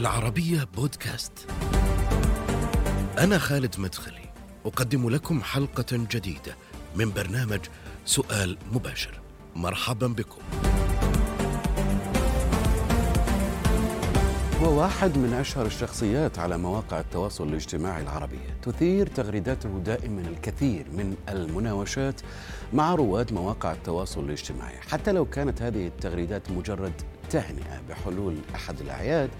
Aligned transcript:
العربية 0.00 0.64
بودكاست. 0.76 1.32
أنا 3.18 3.38
خالد 3.38 3.74
مدخلي، 3.80 4.32
أقدم 4.66 5.10
لكم 5.10 5.42
حلقة 5.42 5.86
جديدة 5.90 6.56
من 6.96 7.12
برنامج 7.12 7.60
سؤال 8.04 8.58
مباشر. 8.72 9.20
مرحبا 9.56 10.06
بكم. 10.06 10.42
هو 14.62 14.80
واحد 14.80 15.18
من 15.18 15.32
أشهر 15.32 15.66
الشخصيات 15.66 16.38
على 16.38 16.58
مواقع 16.58 17.00
التواصل 17.00 17.48
الاجتماعي 17.48 18.02
العربية 18.02 18.56
تثير 18.62 19.06
تغريداته 19.06 19.78
دائما 19.78 20.20
الكثير 20.20 20.86
من 20.92 21.16
المناوشات 21.28 22.20
مع 22.72 22.94
رواد 22.94 23.32
مواقع 23.32 23.72
التواصل 23.72 24.24
الاجتماعي 24.24 24.80
حتى 24.80 25.12
لو 25.12 25.24
كانت 25.24 25.62
هذه 25.62 25.86
التغريدات 25.86 26.50
مجرد 26.50 26.92
تهنئة 27.30 27.80
بحلول 27.88 28.36
أحد 28.54 28.80
الأعياد 28.80 29.30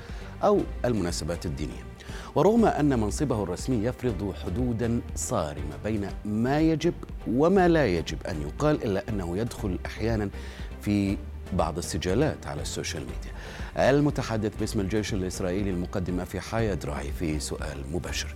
أو 0.45 0.61
المناسبات 0.85 1.47
الدينية. 1.47 1.85
ورغم 2.35 2.65
أن 2.65 3.01
منصبه 3.01 3.43
الرسمي 3.43 3.85
يفرض 3.85 4.35
حدودا 4.45 5.01
صارمة 5.15 5.77
بين 5.85 6.09
ما 6.25 6.61
يجب 6.61 6.95
وما 7.27 7.69
لا 7.69 7.87
يجب 7.87 8.19
أن 8.29 8.43
يقال 8.43 8.85
إلا 8.85 9.05
أنه 9.09 9.39
يدخل 9.39 9.79
أحيانا 9.87 10.31
في 10.83 11.17
بعض 11.53 11.79
السجالات 11.79 12.47
على 12.47 12.63
السوشيال 12.63 13.03
ميديا. 13.03 13.91
المتحدث 13.91 14.57
باسم 14.61 14.81
الجيش 14.81 15.15
الإسرائيلي 15.15 15.71
المقدمة 15.71 16.25
في 16.25 16.41
حياة 16.41 16.75
دراعي 16.75 17.13
في 17.13 17.41
سؤال 17.41 17.79
مباشر. 17.93 18.35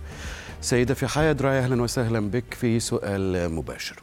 سيدة 0.61 0.93
في 0.93 1.07
حياة 1.07 1.31
دراعي 1.31 1.59
أهلا 1.59 1.81
وسهلا 1.81 2.19
بك 2.19 2.53
في 2.53 2.79
سؤال 2.79 3.51
مباشر. 3.51 3.99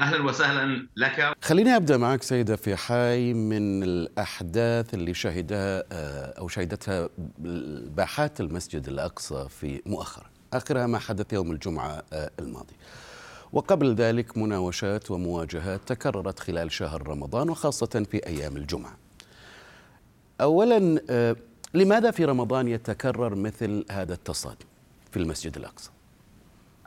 أهلا 0.00 0.24
وسهلا 0.24 0.88
لك. 0.96 1.36
خليني 1.42 1.76
أبدأ 1.76 1.96
معك 1.96 2.22
سيدة 2.22 2.56
في 2.56 2.76
حي 2.76 3.32
من 3.32 3.82
الأحداث 3.82 4.94
اللي 4.94 5.14
شهدها 5.14 5.84
أو 6.38 6.48
شهدتها 6.48 7.08
باحات 7.96 8.40
المسجد 8.40 8.88
الأقصى 8.88 9.46
في 9.48 9.82
مؤخرا 9.86 10.26
آخرها 10.52 10.86
ما 10.86 10.98
حدث 10.98 11.32
يوم 11.32 11.50
الجمعة 11.50 12.02
الماضي. 12.38 12.74
وقبل 13.52 13.94
ذلك 13.94 14.38
مناوشات 14.38 15.10
ومواجهات 15.10 15.80
تكررت 15.86 16.38
خلال 16.40 16.72
شهر 16.72 17.08
رمضان 17.08 17.50
وخاصة 17.50 18.06
في 18.10 18.26
أيام 18.26 18.56
الجمعة. 18.56 18.96
اولا 20.40 21.00
لماذا 21.74 22.10
في 22.10 22.24
رمضان 22.24 22.68
يتكرر 22.68 23.34
مثل 23.34 23.84
هذا 23.90 24.14
التصادم 24.14 24.66
في 25.10 25.16
المسجد 25.16 25.56
الأقصى؟ 25.56 25.90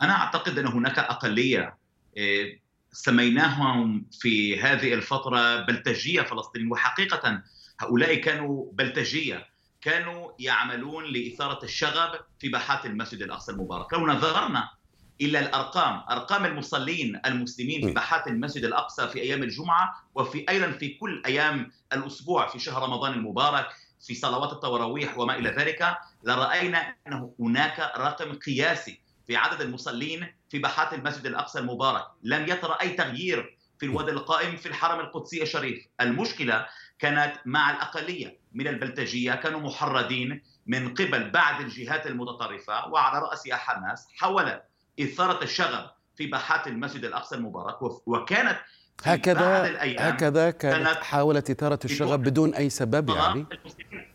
أنا 0.01 0.11
أعتقد 0.11 0.57
أن 0.57 0.67
هناك 0.67 0.99
أقلية 0.99 1.77
سميناهم 2.92 4.06
في 4.11 4.61
هذه 4.61 4.94
الفترة 4.94 5.56
بلتجية 5.61 6.22
فلسطين 6.22 6.72
وحقيقة 6.72 7.44
هؤلاء 7.80 8.16
كانوا 8.16 8.72
بلتجية. 8.73 9.47
كانوا 9.81 10.31
يعملون 10.39 11.06
لإثارة 11.06 11.64
الشغب 11.64 12.19
في 12.39 12.50
باحات 12.50 12.86
المسجد 12.86 13.22
الأقصى 13.22 13.52
المبارك. 13.52 13.94
لو 13.94 14.08
نظرنا 14.08 14.69
إلى 15.22 15.39
الأرقام 15.39 16.03
أرقام 16.09 16.45
المصلين 16.45 17.22
المسلمين 17.25 17.88
في 17.88 17.94
باحات 17.94 18.28
المسجد 18.28 18.64
الأقصى 18.64 19.08
في 19.08 19.22
أيام 19.22 19.44
الجمعة 19.44 19.94
وفي 20.16 20.45
أيضا 20.50 20.72
في 20.72 20.89
كل 20.89 21.23
أيام 21.25 21.72
الأسبوع 21.94 22.47
في 22.47 22.59
شهر 22.59 22.84
رمضان 22.84 23.14
المبارك 23.14 23.67
في 24.08 24.16
صلوات 24.16 24.53
التراويح 24.53 25.17
وما 25.17 25.36
إلى 25.38 25.50
ذلك 25.50 25.97
لرأينا 26.23 26.95
أنه 27.08 27.34
هناك 27.39 27.80
رقم 27.97 28.34
قياسي 28.34 29.02
في 29.31 29.37
عدد 29.37 29.61
المصلين 29.61 30.33
في 30.49 30.59
باحات 30.59 30.93
المسجد 30.93 31.25
الأقصى 31.25 31.59
المبارك، 31.59 32.03
لم 32.23 32.47
يطرا 32.47 32.81
أي 32.81 32.89
تغيير 32.89 33.57
في 33.79 33.85
الوضع 33.85 34.13
القائم 34.13 34.56
في 34.56 34.66
الحرم 34.66 35.00
القدسي 35.00 35.44
الشريف، 35.44 35.88
المشكلة 36.01 36.66
كانت 37.00 37.33
مع 37.45 37.72
الأقلية 37.72 38.39
من 38.53 38.67
البلتجية 38.67 39.33
كانوا 39.33 39.59
محردين 39.59 40.41
من 40.67 40.94
قبل 40.94 41.29
بعض 41.29 41.61
الجهات 41.61 42.07
المتطرفة 42.07 42.88
وعلى 42.88 43.19
راسها 43.19 43.56
حماس 43.56 44.07
حاولت 44.17 44.63
إثارة 45.00 45.44
الشغب 45.44 45.89
في 46.16 46.27
باحات 46.27 46.67
المسجد 46.67 47.06
الأقصى 47.06 47.35
المبارك. 47.35 47.81
وكانت 48.06 48.59
هكذا 49.03 49.79
هكذا 50.09 50.51
كانت 50.51 51.03
حاولت 51.03 51.50
إثارة 51.50 51.79
الشغب 51.85 52.23
بدون 52.23 52.53
أي 52.53 52.69
سبب 52.69 53.09
يعني. 53.09 53.45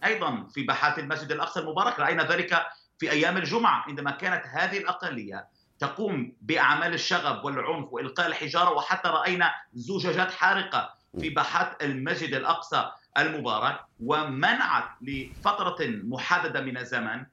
أيضا 0.05 0.47
في 0.55 0.63
باحات 0.63 0.99
المسجد 0.99 1.33
الأقصى 1.33 1.61
المبارك. 1.61 2.01
رأينا 2.01 2.23
ذلك 2.23 2.67
في 2.99 3.11
أيام 3.11 3.37
الجمعة 3.37 3.85
عندما 3.89 4.11
كانت 4.11 4.45
هذه 4.47 4.79
الأقلية 4.79 5.47
تقوم 5.79 6.33
بأعمال 6.41 6.95
الشغب 6.95 7.45
والعنف 7.45 7.93
وإلقاء 7.93 8.27
الحجارة 8.27 8.71
وحتى 8.71 9.09
رأينا 9.09 9.55
زجاجات 9.75 10.31
حارقة 10.33 10.95
في 11.21 11.31
باحات 11.31 11.83
المسجد 11.83 12.35
الأقصى 12.35 12.91
المبارك 13.19 13.81
ومنعت 14.01 14.89
لفترة 15.03 15.77
محددة 15.81 16.61
من 16.61 16.79
الزمن 16.79 17.27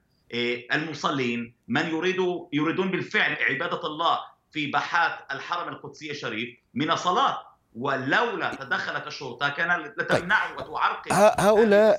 المصلين 0.72 1.54
من 1.68 1.86
يريدوا 1.88 2.48
يريدون 2.52 2.90
بالفعل 2.90 3.36
عبادة 3.50 3.86
الله 3.86 4.18
في 4.52 4.66
باحات 4.66 5.18
الحرم 5.30 5.68
القدسي 5.68 6.10
الشريف 6.10 6.58
من 6.74 6.90
الصلاة. 6.90 7.46
ولولا 7.74 8.54
تدخلت 8.54 9.06
الشرطة 9.06 9.48
كان 9.48 9.80
لتمنعه 9.80 10.56
وتعرقل 10.56 11.12
هؤلاء 11.42 11.98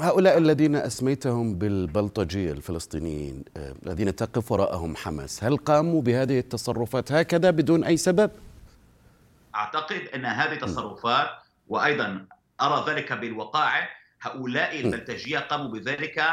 هؤلاء 0.00 0.38
الذين 0.38 0.76
أسميتهم 0.76 1.54
بالبلطجيه 1.58 2.52
الفلسطينيين 2.52 3.44
الذين 3.56 4.16
تقف 4.16 4.52
وراءهم 4.52 4.96
حماس 4.96 5.44
هل 5.44 5.56
قاموا 5.56 6.02
بهذه 6.02 6.38
التصرفات 6.38 7.12
هكذا 7.12 7.50
بدون 7.50 7.84
أي 7.84 7.96
سبب؟ 7.96 8.30
أعتقد 9.54 10.08
أن 10.14 10.24
هذه 10.26 10.52
التصرفات 10.52 11.28
وأيضا 11.68 12.26
أرى 12.60 12.92
ذلك 12.92 13.12
بالوقائع 13.12 13.88
هؤلاء 14.20 14.80
البلطجية 14.80 15.38
قاموا 15.38 15.68
بذلك 15.70 16.24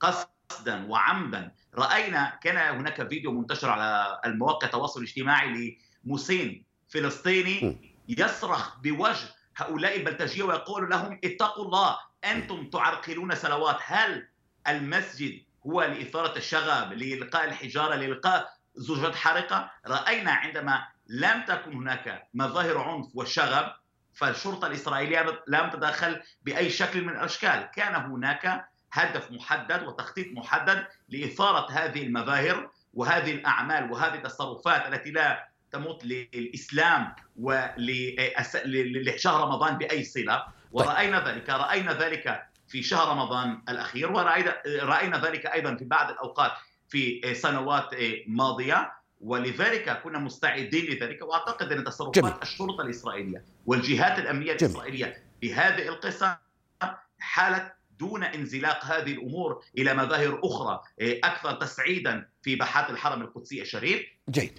قصدا 0.00 0.86
وعمدا. 0.88 1.52
رأينا 1.74 2.38
كان 2.42 2.76
هناك 2.76 3.08
فيديو 3.08 3.32
منتشر 3.32 3.70
على 3.70 4.20
المواقع 4.26 4.66
التواصل 4.66 5.00
الاجتماعي 5.00 5.78
لمسين 6.04 6.64
فلسطيني 6.88 7.89
يصرخ 8.18 8.78
بوجه 8.78 9.28
هؤلاء 9.56 9.96
البلطجيه 9.96 10.42
ويقول 10.42 10.90
لهم 10.90 11.20
اتقوا 11.24 11.64
الله 11.64 11.98
أنتم 12.24 12.70
تعرقلون 12.70 13.34
صلوات 13.34 13.78
هل 13.84 14.28
المسجد 14.68 15.42
هو 15.66 15.82
لإثارة 15.82 16.36
الشغب 16.36 16.92
لإلقاء 16.92 17.44
الحجارة 17.44 17.94
لإلقاء 17.94 18.52
زجاجات 18.74 19.14
حارقة؟ 19.14 19.70
رأينا 19.86 20.32
عندما 20.32 20.86
لم 21.08 21.44
تكن 21.48 21.72
هناك 21.72 22.28
مظاهر 22.34 22.78
عنف 22.78 23.06
والشغب 23.14 23.72
فالشرطة 24.14 24.66
الإسرائيلية 24.66 25.42
لم 25.48 25.70
تتدخل 25.70 26.22
بأي 26.42 26.70
شكل 26.70 27.02
من 27.02 27.08
الأشكال. 27.08 27.70
كان 27.74 27.94
هناك 27.94 28.68
هدف 28.92 29.30
محدد 29.30 29.82
وتخطيط 29.82 30.26
محدد 30.32 30.86
لإثارة 31.08 31.72
هذه 31.72 32.02
المظاهر 32.02 32.70
وهذه 32.94 33.32
الأعمال 33.32 33.92
وهذه 33.92 34.14
التصرفات 34.14 34.94
التي 34.94 35.10
لا 35.10 35.49
تمت 35.72 36.04
للإسلام 36.04 37.14
ولشهر 37.36 39.40
رمضان 39.40 39.78
بأي 39.78 40.04
صلة 40.04 40.46
ورأينا 40.72 41.28
ذلك 41.28 41.50
رأينا 41.50 41.92
ذلك 41.92 42.42
في 42.68 42.82
شهر 42.82 43.08
رمضان 43.08 43.62
الأخير 43.68 44.12
ورأينا 44.12 44.62
رأينا 44.82 45.26
ذلك 45.26 45.46
أيضا 45.46 45.76
في 45.76 45.84
بعض 45.84 46.10
الأوقات 46.10 46.52
في 46.88 47.34
سنوات 47.34 47.88
ماضية 48.26 48.92
ولذلك 49.20 50.02
كنا 50.02 50.18
مستعدين 50.18 50.84
لذلك 50.84 51.22
وأعتقد 51.22 51.72
أن 51.72 51.84
تصرفات 51.84 52.14
جميل. 52.14 52.32
الشرطة 52.42 52.82
الإسرائيلية 52.82 53.44
والجهات 53.66 54.18
الأمنية 54.18 54.52
جميل. 54.52 54.62
الإسرائيلية 54.62 55.22
بهذه 55.42 55.88
القصة 55.88 56.38
حالت 57.18 57.72
دون 58.00 58.24
انزلاق 58.24 58.84
هذه 58.84 59.12
الأمور 59.12 59.64
إلى 59.78 59.94
مظاهر 59.94 60.40
أخرى. 60.44 60.80
أكثر 61.00 61.52
تسعيدا 61.52 62.28
في 62.42 62.56
باحات 62.56 62.90
الحرم 62.90 63.22
القدسي 63.22 63.62
الشريف. 63.62 64.02
جيد. 64.30 64.52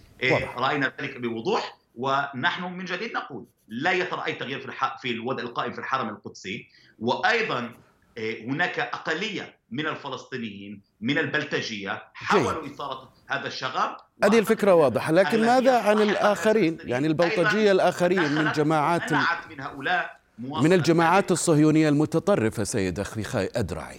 رأينا 0.57 0.93
ذلك 1.01 1.17
بوضوح 1.17 1.77
ونحن 1.95 2.63
من 2.63 2.85
جديد 2.85 3.13
نقول 3.13 3.45
لا 3.67 3.91
يطرأ 3.91 4.25
أي 4.25 4.33
تغيير 4.33 4.59
في. 4.59 4.71
في 5.01 5.11
الوضع 5.11 5.43
القائم 5.43 5.73
في 5.73 5.79
الحرم 5.79 6.09
القدسي. 6.09 6.67
وأيضا 6.99 7.73
هناك 8.17 8.79
أقلية 8.79 9.57
من 9.71 9.87
الفلسطينيين 9.87 10.81
من 11.01 11.17
البلتجية 11.17 12.03
حاولوا 12.13 12.65
إثارة 12.65 13.13
هذا 13.27 13.47
الشغب. 13.47 13.97
هذه 14.23 14.39
الفكرة 14.39 14.73
واضحة. 14.73 15.11
لكن 15.11 15.45
ماذا 15.45 15.79
عن 15.81 16.01
الآخرين؟ 16.01 16.77
يعني 16.83 17.07
البلطجيه 17.07 17.71
الآخرين 17.71 18.31
من 18.31 18.51
جماعات 18.51 19.13
من 19.49 19.61
هؤلاء 19.61 20.20
من 20.43 20.73
الجماعات 20.73 21.31
الصهيونية 21.31 21.89
المتطرفة 21.89 22.63
سيد 22.63 22.99
أخي 22.99 23.49
أدرعي. 23.55 23.97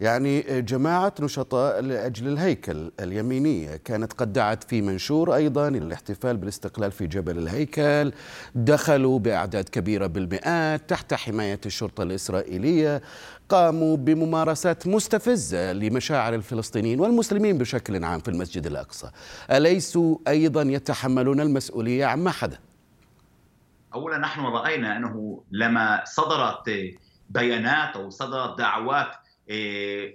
يعني 0.00 0.62
جماعة 0.62 1.14
نشطاء 1.20 1.80
لأجل 1.80 2.28
الهيكل 2.28 2.90
اليمينية 3.00 3.76
كانت 3.76 4.12
قد 4.12 4.32
دعت 4.32 4.64
في 4.64 4.82
منشور 4.82 5.34
أيضا 5.34 5.68
إلى 5.68 5.78
الاحتفال 5.78 6.36
بالاستقلال 6.36 6.92
في 6.92 7.06
جبل 7.06 7.38
الهيكل. 7.38 8.12
دخلوا 8.54 9.18
بأعداد 9.18 9.68
كبيرة 9.68 10.06
بالمئات 10.06 10.90
تحت 10.90 11.14
حماية 11.14 11.60
الشرطة 11.66 12.02
الإسرائيلية. 12.02 13.02
قاموا 13.48 13.96
بممارسات 13.96 14.86
مستفزة 14.86 15.72
لمشاعر 15.72 16.34
الفلسطينيين 16.34 17.00
والمسلمين 17.00 17.58
بشكل 17.58 18.04
عام 18.04 18.20
في 18.20 18.28
المسجد 18.28 18.66
الأقصى. 18.66 19.10
أليسوا 19.50 20.16
أيضا 20.28 20.62
يتحملون 20.62 21.40
المسؤولية 21.40 22.04
عما 22.04 22.30
حدث؟ 22.30 22.58
أولا 23.94 24.18
نحن 24.18 24.40
رأينا 24.40 24.96
أنه 24.96 25.44
لما 25.50 26.04
صدرت 26.04 26.70
بيانات 27.30 27.96
أو 27.96 28.10
صدرت 28.10 28.58
دعوات 28.58 29.12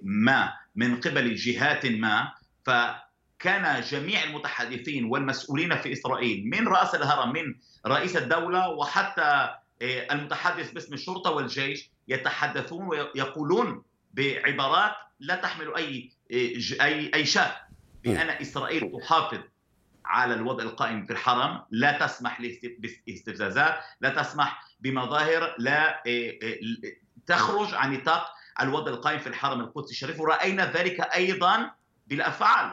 ما 0.02 0.54
من 0.76 1.00
قبل 1.00 1.36
جهات 1.36 1.86
ما 1.86 2.32
فكان 2.66 3.82
جميع 3.82 4.24
المتحدثين 4.24 5.06
والمسؤولين 5.06 5.76
في 5.76 5.92
إسرائيل 5.94 6.50
من 6.50 6.68
رأس 6.68 6.96
الهرم 6.96 7.34
من 7.34 7.56
رئيس 7.86 8.18
الدولة 8.18 8.70
وحتى 8.70 9.50
المتحدث 9.82 10.72
باسم 10.72 10.94
الشرطة 10.94 11.32
والجيش 11.32 11.90
يتحدثون 12.08 12.88
ويقولون 12.88 13.84
بعبارات 14.14 14.92
لا 15.20 15.36
تحمل 15.36 15.76
أي 15.76 16.12
أي 16.82 17.12
أي 17.14 17.26
شك. 17.26 17.56
بان 18.04 18.30
إسرائيل 18.30 18.92
تحافظ 19.02 19.40
على 20.10 20.34
الوضع 20.34 20.64
القائم 20.64 21.06
في 21.06 21.14
الحرم 21.14 21.62
لا 21.72 21.92
تسمح 21.92 22.42
باستفزازات 23.08 23.76
لا 24.02 24.10
تسمح 24.10 24.64
بمظاهر 24.80 25.56
لا 25.58 26.06
إيه، 26.06 26.42
إيه، 26.42 26.62
تخرج 27.28 27.74
عن 27.74 27.94
نطاق 27.94 28.36
الوضع 28.62 28.92
القائم 28.92 29.20
في 29.20 29.28
الحرم 29.28 29.60
القدسي 29.60 29.92
الشريف. 29.92 30.20
ورأينا 30.20 30.66
ذلك 30.66 31.00
أيضا 31.02 31.72
بالأفعال. 32.08 32.72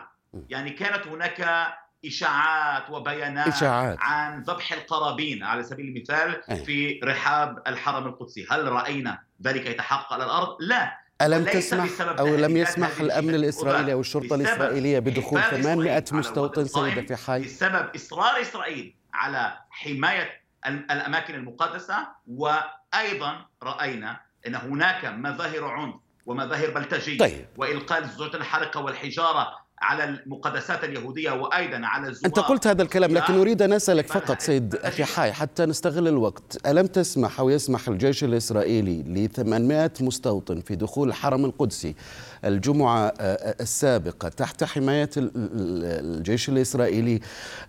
يعني 0.49 0.71
كانت 0.71 1.07
هناك 1.07 1.69
إشاعات 2.07 2.91
وبيانات 2.91 3.49
إشاعات. 3.49 3.97
عن 4.01 4.43
ذبح 4.43 4.73
القرابين 4.73 5.43
على 5.43 5.63
سبيل 5.63 5.87
المثال 5.87 6.43
في 6.65 7.01
رحاب 7.05 7.63
الحرم 7.67 8.07
القدسي. 8.07 8.47
هل 8.51 8.69
رأينا 8.69 9.23
ذلك 9.43 9.67
يتحقق 9.67 10.13
على 10.13 10.25
الأرض؟ 10.25 10.57
لا. 10.61 11.06
ألم 11.23 11.45
تسمح 11.45 11.89
أو 12.01 12.27
لم 12.27 12.57
يسمح 12.57 13.01
الأمن 13.01 13.35
الإسرائيلي 13.35 13.93
أو 13.93 14.01
الشرطة 14.01 14.35
الإسرائيلية 14.35 14.99
بدخول 14.99 15.43
800 15.43 16.05
مستوطن 16.13 16.65
سيدة 16.65 17.03
في 17.03 17.17
حي 17.17 17.41
بسبب 17.41 17.91
إصرار 17.95 18.41
إسرائيل 18.41 18.95
على 19.15 19.59
حماية 19.71 20.43
الأماكن 20.67 21.35
المقدسة 21.35 21.97
وأيضا 22.27 23.47
رأينا 23.63 24.21
أن 24.47 24.55
هناك 24.55 25.05
مظاهر 25.05 25.65
عنف 25.65 25.95
ومظاهر 26.27 26.71
بلتجية 26.71 27.19
طيب. 27.19 27.47
وإلقاء 27.57 27.99
الزجاجات 27.99 28.35
الحرقة 28.35 28.81
والحجارة 28.81 29.66
على 29.79 30.05
المقدسات 30.05 30.85
اليهودية 30.85 31.31
وأيضا 31.31 31.81
على 31.87 32.09
الزوار 32.09 32.27
أنت 32.27 32.39
قلت 32.39 32.67
هذا 32.67 32.83
الكلام 32.83 33.15
لكن 33.15 33.35
أريد 33.35 33.63
أن 33.63 33.73
أسألك 33.73 34.07
فقط 34.07 34.41
سيد 34.41 34.75
أخي 34.75 35.05
حاي 35.05 35.33
حتى 35.33 35.67
نستغل 35.67 36.09
الوقت 36.09 36.67
ألم 36.67 36.87
تسمح 36.87 37.41
أو 37.41 37.51
يسمح 37.51 37.89
الجيش 37.89 38.25
الإسرائيلي 38.25 39.03
ل 39.03 39.29
800 39.29 39.91
مستوطن 40.01 40.61
في 40.61 40.77
دخول 40.77 41.09
الحرم 41.09 41.45
القدسي 41.45 41.95
الجمعة 42.45 43.13
السابقة 43.61 44.29
تحت 44.29 44.65
حماية 44.65 45.11
الجيش 45.17 46.49
الإسرائيلي 46.49 47.21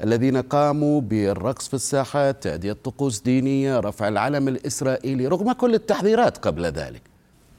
الذين 0.03 0.41
قاموا 0.41 1.01
بالرقص 1.01 1.67
في 1.67 1.73
الساحات 1.73 2.43
تأدية 2.43 2.73
طقوس 2.73 3.21
دينية 3.21 3.79
رفع 3.79 4.07
العلم 4.07 4.47
الإسرائيلي 4.47 5.27
رغم 5.27 5.51
كل 5.51 5.73
التحذيرات 5.73 6.37
قبل 6.37 6.65
ذلك؟ 6.65 7.01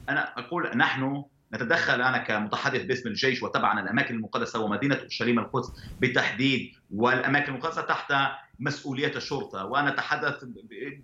أنا 0.08 0.28
أقول 0.38 0.76
نحن 0.76 1.22
نتدخل 1.52 2.02
أنا 2.02 2.18
كمتحدث 2.18 2.82
باسم 2.82 3.08
الجيش 3.08 3.42
وتبعا 3.42 3.80
الأماكن 3.80 4.14
المقدسة 4.14 4.58
ومدينة 4.58 4.94
أورشليم 4.94 5.38
القدس 5.38 5.72
بالتحديد 6.00 6.72
والأماكن 6.90 7.52
المقدسة 7.52 7.82
تحت 7.82 8.12
مسؤولية 8.58 9.16
الشرطة. 9.16 9.64
وأنا 9.64 9.88
أتحدث 9.88 10.44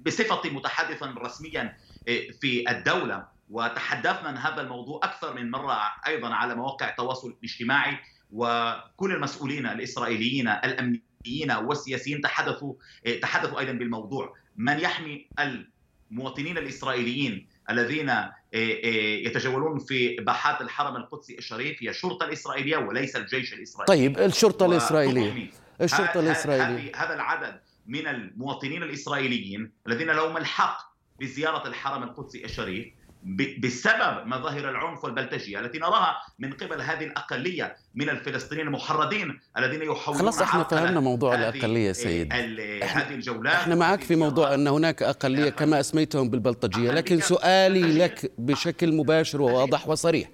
بصفتي 0.07 0.51
متحدثا 0.51 1.15
رسميا 1.19 1.77
إيه، 2.09 2.31
في 2.31 2.71
الدولة. 2.71 3.35
وتحدثنا 3.51 4.29
عن 4.29 4.37
هذا 4.37 4.61
الموضوع 4.61 5.01
أكثر 5.03 5.35
من 5.35 5.51
مرة 5.51 5.79
أيضا 6.07 6.35
على 6.35 6.55
مواقع 6.55 6.89
التواصل 6.89 7.37
الاجتماعي. 7.39 7.99
وكل 8.33 9.13
المسؤولين 9.13 9.67
الإسرائيليين 9.67 10.49
الأمنيين 10.49 11.53
والسياسيين 11.63 12.21
تحدثوا 12.21 12.75
إيه، 13.07 13.21
تحدثوا 13.21 13.61
أيضا 13.61 13.73
بالموضوع. 13.73 14.37
من 14.57 14.81
يحمي 14.81 15.29
المواطنين 16.11 16.59
الإسرائيليين 16.59 17.47
الذين 17.71 18.09
آه، 18.11 18.33
آه، 18.55 19.27
يتجولون 19.27 19.79
في 19.79 20.17
باحات 20.17 20.61
الحرم 20.61 20.97
القدسي 20.97 21.39
الشريف 21.39 21.83
هي 21.83 21.91
الشرطة 21.91 22.27
الإسرائيلية 22.27 22.77
وليس 22.77 23.17
الجيش 23.17 23.55
الإسرائيلي. 23.55 24.09
طيب 24.09 24.19
الشرطة 24.19 24.67
الإسرائيلية. 24.67 25.51
الشرطة 25.81 26.21
الإسرائيلية. 26.21 26.93
هذا 26.97 27.15
العدد 27.15 27.61
من 27.87 28.07
المواطنين 28.07 28.83
الإسرائيليين 28.83 29.73
الذين 29.87 30.11
لهم 30.11 30.37
الحق 30.37 30.95
بزيارة 31.21 31.69
الحرم 31.69 32.03
القدسي 32.03 32.45
الشريف 32.45 32.87
بسبب 33.59 34.27
مظاهر 34.27 34.71
العنف 34.71 35.05
والبلتجيه 35.05 35.61
التي 35.61 35.79
نراها 35.79 36.17
من 36.39 36.53
قبل 36.53 36.81
هذه 36.81 37.05
الأقلية 37.05 37.77
من 37.95 38.09
الفلسطينيين 38.09 38.67
المحرضين 38.67 39.41
الذين 39.59 39.83
يحاولون 39.83 40.23
خلاص 40.23 40.43
إحنا 40.43 40.65
فهمنا 40.65 41.01
موضوع 41.01 41.35
الأقلية 41.35 41.93
سيد. 41.93 42.33
هذه 42.33 43.15
الجولات 43.15 43.55
إحنا 43.55 43.75
معك 43.75 44.01
في 44.03 44.17
موضوع 44.17 44.55
ان 44.55 44.67
هناك 44.69 45.03
أقلية 45.03 45.51
كما 45.51 45.81
أسميتهم 45.81 46.31
بالبلطجية 46.31 46.91
لكن 46.91 47.21
سؤالي 47.21 47.99
لك 47.99 48.33
بشكل 48.39 48.93
مباشر 48.93 49.43
وواضح 49.43 49.89
وصريح. 49.89 50.29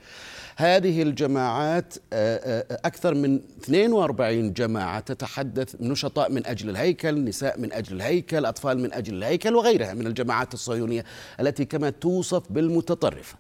هذه 0.57 1.03
الجماعات 1.03 1.95
آه، 2.13 2.37
آه، 2.37 2.81
أكثر 2.85 3.15
من 3.15 3.41
42 3.65 4.53
جماعة 4.53 5.01
تتحدث 5.01 5.75
نشطاء 5.81 6.33
من 6.33 6.47
أجل 6.47 6.71
الهيكل 6.71 7.25
نساء 7.25 7.61
من 7.61 7.73
أجل 7.73 7.97
الهيكل 7.97 8.45
أطفال 8.45 8.79
من 8.79 8.93
أجل 8.93 9.15
الهيكل 9.15 9.55
وغيرها 9.55 9.95
من 9.95 10.07
الجماعات 10.07 10.55
الصهيونية 10.55 11.05
التي 11.41 11.65
كما 11.65 11.91
توصف 11.91 12.43
بالمتطرفة. 12.53 13.37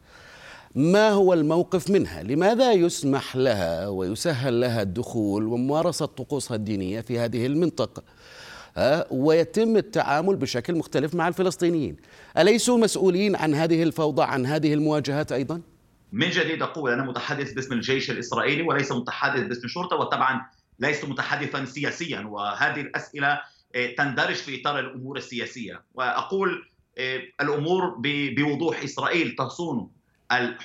ما 0.74 1.10
هو 1.10 1.32
الموقف 1.32 1.90
منها؟ 1.90 2.22
لماذا 2.22 2.72
يسمح 2.72 3.36
لها 3.36 3.88
ويسهل 3.88 4.60
لها 4.60 4.82
الدخول 4.82 5.46
وممارسة 5.46 6.06
طقوسها 6.06 6.54
الدينية 6.54 7.00
في 7.00 7.18
هذه 7.18 7.46
المنطقة؟ 7.46 8.02
ويتم 9.10 9.76
التعامل 9.76 10.36
بشكل 10.36 10.74
مختلف 10.74 11.14
مع 11.14 11.28
الفلسطينيين. 11.28 11.96
أليسوا 12.38 12.78
مسؤولين 12.78 13.36
عن 13.36 13.54
هذه 13.54 13.82
الفوضى 13.82 14.22
عن 14.22 14.46
هذه 14.46 14.74
المواجهات 14.74 15.32
أيضا؟ 15.32 15.60
من 16.12 16.30
جديد 16.30 16.62
أقول 16.62 16.90
أنا 16.92 17.02
متحدث 17.02 17.52
باسم 17.52 17.72
الجيش 17.74 18.10
الإسرائيلي 18.10 18.62
وليس 18.62 18.92
متحدث 18.92 19.42
باسم 19.42 19.64
الشرطه 19.64 19.96
وطبعا 19.96 20.46
ليس 20.78 21.04
متحدثا 21.04 21.64
سياسيا 21.64 22.20
وهذه 22.20 22.80
الأسئلة 22.80 23.40
آه، 23.74 23.94
تندرج 23.98 24.34
في 24.34 24.60
إطار 24.60 24.78
الأمور 24.78 25.16
السياسية. 25.16 25.82
وأقول 25.94 26.68
آه، 26.98 27.22
الأمور 27.40 27.96
بوضوح 28.36 28.82
إسرائيل 28.82 29.36
تصون 29.36 29.90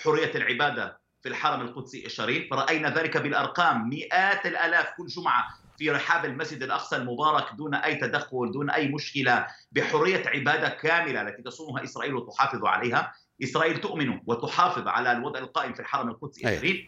حريه 0.04 0.32
العبادة 0.36 1.00
في 1.24 1.30
الحرم 1.30 1.62
القدسي 1.62 2.06
الشريف. 2.06 2.54
رأينا 2.54 2.90
ذلك 2.90 3.18
بالأرقام 3.18 3.90
مئات 3.90 4.46
الآلاف 4.46 4.90
كل 4.98 5.08
جمعة 5.08 5.44
في 5.78 5.92
رحاب 5.92 6.25
المسجد 6.25 6.64
الأقصى 6.64 6.96
المبارك 6.96 7.54
دون 7.58 7.75
أي 7.75 7.96
تدخل 7.96 8.52
دون 8.52 8.70
أي 8.70 8.88
مشكلة 8.88 9.48
بحرية 9.72 10.28
عبادة 10.28 10.70
كاملة 10.70 11.22
التي 11.22 11.42
تصونها 11.42 11.84
إسرائيل 11.84 12.16
وتحافظ 12.16 12.66
عليها. 12.66 13.14
إسرائيل 13.44 13.82
تؤمن 13.82 14.20
وتحافظ 14.25 14.88
على 14.88 15.12
الوضع 15.12 15.39
القائم 15.39 15.74
في 15.74 15.80
الحرم 15.80 16.10
القدسي 16.10 16.50
الشريف 16.56 16.86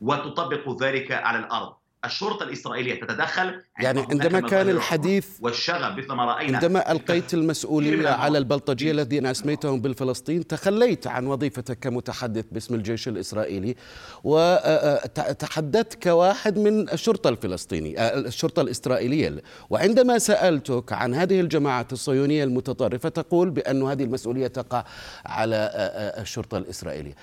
وتطبق 0.00 0.82
ذلك 0.82 1.12
على 1.12 1.38
الأرض. 1.38 1.74
الشرطة 2.04 2.44
الإسرائيلية 2.44 3.00
تتدخل 3.00 3.62
يعني 3.80 4.00
عندما 4.00 4.40
كان 4.40 4.68
الحديث 4.68 5.26
والشغب 5.40 5.98
مثل 5.98 6.12
ما 6.12 6.24
رأينا 6.24 6.56
عندما 6.56 6.92
ألقيت 6.92 7.34
المسؤولية 7.38 8.08
على 8.08 8.38
البلطجية 8.38 8.90
الذين 8.90 9.26
أسميتهم 9.26 9.80
بالفلسطين 9.80 10.46
تخليت 10.46 11.06
عن 11.06 11.26
وظيفتك 11.26 11.78
كمتحدث 11.78 12.44
باسم 12.52 12.74
الجيش 12.74 13.08
الإسرائيلي 13.08 13.74
وتحدثت 14.24 16.02
كواحد 16.02 16.58
من 16.58 16.88
الشرطة 16.90 17.28
الفلسطينية 17.28 17.98
الشرطة 18.00 18.62
الإسرائيلية. 18.62 19.42
وعندما 19.70 20.18
سألتك 20.18 20.92
عن 20.92 21.14
هذه 21.14 21.40
الجماعات 21.40 21.92
الصهيونية 21.92 22.44
المتطرفة 22.44 23.08
تقول 23.08 23.50
بأن 23.50 23.82
هذه 23.82 24.04
المسؤولية 24.04 24.46
تقع 24.46 24.84
على 25.26 25.70
الشرطة 26.18 26.58
الإسرائيلية. 26.58 27.14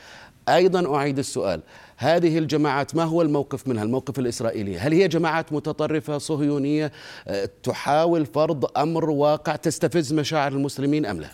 أيضا 0.49 0.95
أعيد 0.95 1.19
السؤال. 1.19 1.61
هذه 1.97 2.37
الجماعات 2.37 2.95
ما 2.95 3.03
هو 3.03 3.21
الموقف 3.21 3.67
منها؟ 3.67 3.83
الموقف 3.83 4.19
الإسرائيلي. 4.19 4.79
هل 4.79 4.93
هي 4.93 5.07
جماعات 5.07 5.53
متطرفة 5.53 6.17
صهيونية 6.17 6.91
آه، 7.27 7.49
تحاول 7.63 8.25
فرض 8.25 8.77
أمر 8.77 9.09
واقع 9.09 9.55
تستفز 9.55 10.13
مشاعر 10.13 10.51
المسلمين 10.51 11.05
أم 11.05 11.21
لا؟ 11.21 11.29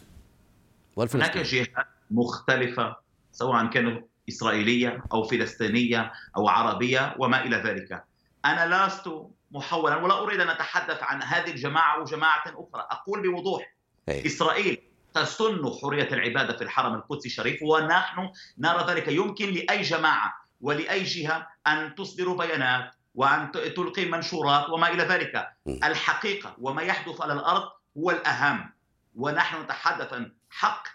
هناك 0.98 1.38
جهات 1.38 1.68
مختلفة 2.12 2.96
سواء 3.32 3.66
كانوا 3.66 4.02
إسرائيلية 4.30 5.04
أو 5.14 5.24
فلسطينية 5.24 6.12
أو 6.38 6.48
عربية 6.48 7.16
وما 7.20 7.44
إلى 7.46 7.58
ذلك. 7.58 8.04
أنا 8.46 8.88
لست 8.88 9.12
محولا 9.52 9.96
ولا 9.96 10.20
أريد 10.20 10.40
أن 10.40 10.50
أتحدث 10.50 11.04
عن 11.04 11.24
هذه 11.24 11.52
الجماعة 11.52 12.00
أو 12.00 12.04
جماعة 12.04 12.44
أخرى. 12.48 12.88
أقول 12.92 13.32
بوضوح 13.32 13.76
أي. 14.10 14.26
إسرائيل 14.26 14.78
تسن 15.14 15.72
حرية 15.82 16.14
العبادة 16.14 16.58
في 16.58 16.64
الحرم 16.64 16.94
القدسي 16.94 17.28
الشريف 17.28 17.64
ونحن 17.64 18.30
نرى 18.58 18.86
ذلك. 18.90 19.08
يمكن 19.08 19.50
لأي 19.50 19.82
جماعة 19.82 20.41
ولاي 20.62 21.04
جهه 21.04 21.48
أن 21.68 21.96
تصدر 21.96 22.34
بيانات 22.34 22.96
وأن 23.16 23.52
تلقي 23.52 24.06
منشورات 24.06 24.70
وما 24.70 24.88
إلى 24.88 25.04
ذلك. 25.04 25.48
الحقيقة 25.84 26.56
وما 26.58 26.82
يحدث 26.82 27.22
على 27.22 27.34
الأرض 27.34 27.70
هو 27.98 28.12
الأهم. 28.12 28.70
ونحن 29.16 29.62
نتحدث 29.62 30.14
عن 30.14 30.32
حق 30.50 30.88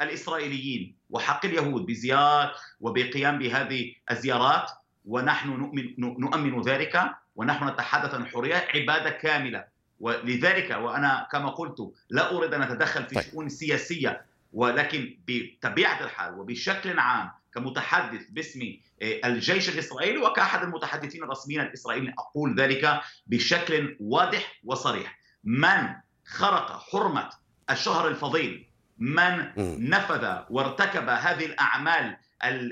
الإسرائيليين 0.00 0.94
وحق 1.10 1.46
اليهود 1.46 1.86
بزيارة 1.86 2.54
وبقيام 2.80 3.38
بهذه 3.38 3.94
الزيارات. 4.10 4.70
ونحن 5.06 5.48
نؤمن 5.48 5.94
نؤمن 5.98 6.62
ذلك. 6.62 7.10
ونحن 7.36 7.68
نتحدث 7.68 8.14
عن 8.14 8.26
حرية 8.26 8.68
عبادة 8.74 9.10
كاملة. 9.10 9.64
ولذلك 10.00 10.70
وأنا 10.70 11.28
كما 11.32 11.50
قلت 11.50 11.92
لا 12.10 12.36
أريد 12.36 12.54
أن 12.54 12.62
أتدخل 12.62 13.04
في 13.04 13.14
طيب. 13.14 13.24
شؤون 13.24 13.48
سياسية. 13.48 14.24
ولكن 14.52 15.16
بطبيعة 15.28 16.04
الحال 16.04 16.38
وبشكل 16.38 16.98
عام 16.98 17.30
كمتحدث 17.56 18.30
باسم 18.30 18.60
آه، 19.02 19.20
الجيش 19.24 19.68
الإسرائيلي 19.68 20.18
وكأحد 20.18 20.62
المتحدثين 20.62 21.22
الرسميين 21.22 21.60
الإسرائيليين. 21.60 22.14
أقول 22.18 22.60
ذلك 22.60 23.00
بشكل 23.26 23.96
واضح 24.00 24.60
وصريح. 24.64 25.18
من 25.44 25.88
خرق 26.26 26.80
حرمة 26.80 27.30
الشهر 27.70 28.08
الفضيل 28.08 28.66
من 28.98 29.52
نفذ 29.90 30.38
وارتكب 30.50 31.08
هذه 31.08 31.46
الأعمال 31.46 32.16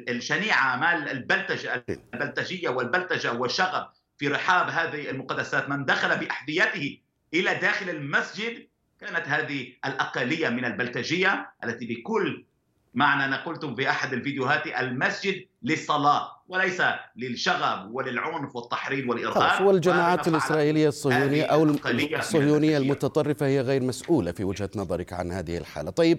الشنيعة 0.09 0.57
أعمال 0.59 1.09
البلتجه 1.09 1.85
البلتجية 2.15 2.69
والبلتجة 2.69 3.33
والشغب 3.33 3.89
في 4.19 4.29
رحاب 4.29 4.71
هذه 4.71 5.11
المقدسات 5.11 5.69
من 5.69 5.85
دخل 5.85 6.19
بأحذيته 6.19 6.99
إلى 7.35 7.55
داخل 7.55 7.91
المسجد 7.91 8.69
كانت 9.01 9.29
هذه 9.29 9.73
الأقلية 9.87 10.49
من 10.49 10.65
البلتجية 10.65 11.51
التي 11.65 11.87
بكل 11.87 12.45
معنى 12.95 13.25
أنا 13.25 13.45
قلت 13.45 13.65
في 13.65 13.91
أحد 13.91 14.13
الفيديوهات 14.13 14.67
المسجد 14.67 15.45
للصلاة 15.63 16.35
وليس 16.49 16.83
للشغب 17.17 17.95
وللعنف 17.95 18.57
والتحريض 18.57 19.09
والإرهاب. 19.09 19.67
والجماعات 19.67 20.29
الإسرائيلية 20.29 20.89
الصهيونية 20.89 21.45
أو 21.45 21.65
الصهيونية 21.65 22.79
المتطرفة 22.79 23.47
هي 23.47 23.61
غير 23.61 23.83
مسؤولة 23.83 24.33
في 24.33 24.45
وجهة 24.45 24.71
نظرك 24.77 25.13
عن 25.13 25.33
هذه 25.33 25.59
الحالة. 25.59 25.91
طيب 25.91 26.19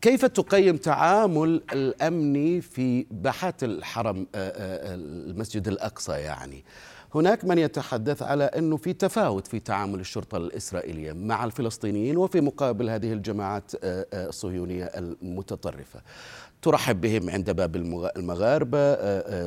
كيف 0.00 0.24
تقيم 0.24 0.76
تعامل 0.76 1.62
الأمني 1.72 2.60
في 2.60 3.06
باحات 3.10 3.64
الحرم 3.64 4.26
آه، 4.34 4.48
آه، 4.48 4.94
المسجد 4.94 5.68
الأقصى 5.68 6.12
يعني؟ 6.12 6.64
هناك 7.14 7.44
من 7.44 7.58
يتحدث 7.58 8.22
على 8.22 8.44
أنه 8.44 8.76
في 8.76 8.92
تفاوت 8.92 9.46
في 9.46 9.60
تعامل 9.60 10.00
الشرطة 10.00 10.36
الإسرائيلية 10.36 11.12
مع 11.12 11.44
الفلسطينيين 11.44 12.16
وفي 12.16 12.40
مقابل 12.40 12.90
هذه 12.90 13.12
الجماعات 13.12 13.72
آه، 13.84 14.06
الصهيونية 14.12 14.84
المتطرفة. 14.84 16.00
ترحب 16.62 17.00
بهم 17.00 17.30
عند 17.30 17.50
باب 17.50 17.76
المغاربة 18.16 18.94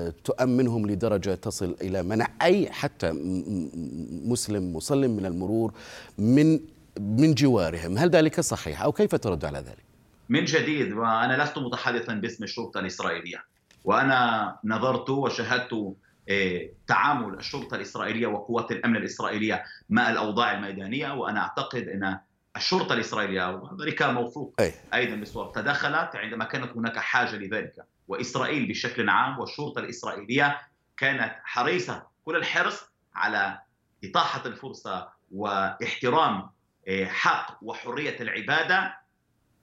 تؤمنهم 0.10 0.88
لدرجة 0.88 1.36
تصل 1.36 1.76
إلى 1.82 2.04
منع 2.04 2.28
أي 2.42 2.70
حتى 2.72 3.12
مسلم 4.26 4.76
مسلم 4.76 5.12
من 5.12 5.26
المرور 5.26 5.74
من 6.18 6.60
من 7.00 7.34
جوارهم. 7.34 7.98
هل 7.98 8.10
ذلك 8.10 8.42
صحيح 8.42 8.82
أو 8.82 8.92
كيف 8.92 9.16
ترد 9.16 9.46
على 9.46 9.60
ذلك؟ 9.60 9.86
من 10.30 10.46
جديد 10.46 10.94
وأنا 10.94 11.44
لست 11.44 11.58
متحدثا 11.58 12.14
باسم 12.14 12.44
الشرطة 12.44 12.80
الإسرائيلية 12.80 13.44
وأنا 13.84 14.56
نظرت 14.64 15.10
وشاهدت 15.10 15.74
آه، 15.74 15.94
تعامل 16.88 17.34
الشرطة 17.34 17.76
الإسرائيلية 17.76 18.28
وقوات 18.28 18.72
الأمن 18.72 18.96
الإسرائيلية 18.96 19.64
مع 19.90 20.10
الأوضاع 20.10 20.54
الميدانية 20.54 21.14
وأنا 21.14 21.40
أعتقد 21.40 21.88
أن 21.88 22.20
الشرطة 22.56 22.94
الإسرائيلية 22.94 23.50
وذلك 23.56 24.02
موثوق 24.02 24.62
أيضا 24.94 25.16
بصور 25.16 25.52
تدخلت 25.56 26.16
عندما 26.16 26.46
كانت 26.46 26.78
هناك 26.78 26.98
حاجة 26.98 27.36
لذلك 27.36 27.86
وإسرائيل 28.08 28.68
بشكل 28.68 29.10
عام 29.10 29.40
والشرطة 29.40 29.80
الإسرائيلية 29.80 30.62
كانت 30.98 31.36
حريصة 31.44 32.08
كل 32.26 32.36
الحرص 32.36 32.84
على 33.16 33.60
إطاحة 34.04 34.46
الفرصة 34.46 35.10
واحترام 35.32 36.50
آه، 36.88 37.06
حق 37.06 37.58
وحرية 37.62 38.22
العبادة 38.22 38.98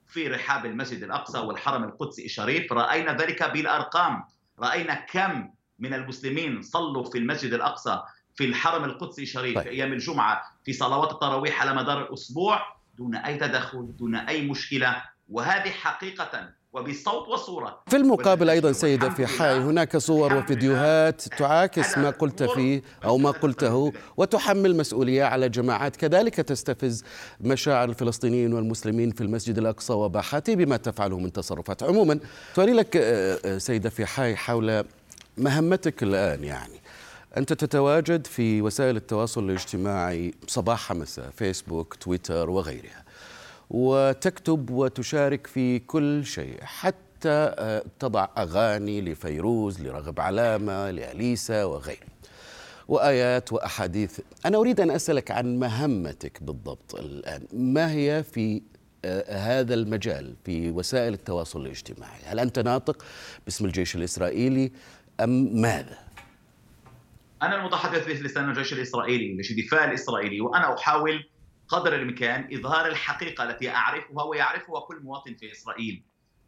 في 0.07 0.27
رحاب 0.27 0.65
المسجد 0.65 1.03
الأقصى 1.03 1.39
والحرم 1.39 1.83
القدسي 1.83 2.25
الشريف 2.25 2.73
رأينا 2.73 3.13
ذلك 3.13 3.43
بالأرقام. 3.43 4.23
رأينا 4.59 4.93
كم 4.93 5.49
من 5.83 5.93
المسلمين 5.93 6.61
صلوا 6.61 7.03
في 7.03 7.17
المسجد 7.17 7.53
الأقصى 7.53 8.01
في 8.35 8.45
الحرم 8.45 8.83
القدسي 8.83 9.21
الشريف 9.21 9.55
طيب. 9.55 9.63
في 9.63 9.69
أيام 9.69 9.93
الجمعة 9.93 10.41
في 10.65 10.73
صلوات 10.73 11.11
التراويح 11.11 11.61
على 11.61 11.73
مدار 11.73 12.01
الأسبوع 12.01 12.59
دون 12.97 13.15
أي 13.15 13.37
تدخل 13.37 13.95
دون 13.97 14.15
أي 14.15 14.47
مشكلة. 14.47 14.95
وهذه 15.29 15.69
حقيقة 15.69 16.49
وبالصوت 16.73 17.27
والصورة 17.27 17.79
في 17.87 17.95
المقابل 17.95 18.49
أيضا 18.49 18.71
سيدة 18.71 19.09
في 19.09 19.27
حي 19.27 19.57
هناك 19.57 19.97
صور 19.97 20.33
وفيديوهات 20.33 21.21
تعاكس 21.21 21.97
ما 21.97 22.09
قلت 22.09 22.43
فيه 22.43 22.81
أو 23.05 23.17
ما 23.17 23.31
قلته 23.31 23.93
وتحمل 24.17 24.77
مسؤولية 24.77 25.23
على 25.23 25.49
جماعات. 25.49 25.95
كذلك 25.95 26.35
تستفز 26.35 27.03
مشاعر 27.41 27.89
الفلسطينيين 27.89 28.53
والمسلمين 28.53 29.11
في 29.11 29.21
المسجد 29.21 29.57
الأقصى 29.57 29.93
وباحته 29.93 30.55
بما 30.55 30.77
تفعله 30.77 31.19
من 31.19 31.31
تصرفات. 31.31 31.83
عموما 31.83 32.19
سؤالي 32.55 32.73
لك 32.73 32.97
آه، 32.97 33.39
آه، 33.45 33.57
سيدة 33.57 33.89
في 33.89 34.05
حي 34.05 34.35
حول 34.35 34.83
مهمتك 35.37 36.03
الآن 36.03 36.43
يعني. 36.43 36.79
أنت 37.37 37.53
تتواجد 37.53 38.27
في 38.27 38.61
وسائل 38.61 38.95
التواصل 38.95 39.43
الاجتماعي 39.43 40.33
صباح 40.47 40.91
مساء 40.91 41.29
فيسبوك 41.29 41.93
تويتر 41.93 42.49
وغيرها 42.49 43.03
وتكتب 43.69 44.69
وتشارك 44.69 45.47
في 45.47 45.79
كل 45.79 46.25
شيء 46.25 46.57
حتى 46.61 47.03
آه، 47.25 47.83
تضع 47.99 48.27
أغاني 48.37 49.01
لفيروز 49.01 49.81
لرغب 49.81 50.19
علامة 50.19 50.91
لأليسا 50.91 51.63
وغيره. 51.63 52.13
وآيات 52.87 53.53
وأحاديث. 53.53 54.19
أنا 54.45 54.57
أريد 54.57 54.79
أن 54.79 54.91
أسألك 54.91 55.31
عن 55.31 55.59
مهمتك 55.59 56.43
بالضبط 56.43 56.95
الآن. 56.95 57.41
ما 57.53 57.91
هي 57.91 58.23
في 58.23 58.61
آه، 59.05 59.37
هذا 59.37 59.73
المجال 59.73 60.33
في 60.45 60.71
وسائل 60.71 61.13
التواصل 61.13 61.61
الاجتماعي؟ 61.61 62.19
هل 62.25 62.39
أنت 62.39 62.59
ناطق 62.59 63.05
باسم 63.45 63.65
الجيش 63.65 63.95
الإسرائيلي 63.95 64.71
أم 65.23 65.61
ماذا؟ 65.61 65.97
أنا 67.41 67.55
المتحدث 67.55 68.07
باسم 68.07 68.49
الجيش 68.49 68.73
الإسرائيلي 68.73 69.33
لجيش 69.33 69.51
الدفاع 69.51 69.83
الإسرائيلي 69.83 70.41
وأنا 70.41 70.77
أحاول 70.77 71.29
قدر 71.67 71.95
الإمكان 71.95 72.49
إظهار 72.53 72.87
الحقيقة 72.87 73.43
التي 73.43 73.69
أعرفها 73.69 74.23
ويعرفها 74.23 74.79
كل 74.79 74.99
مواطن 75.03 75.35
في 75.35 75.51
إسرائيل. 75.51 76.03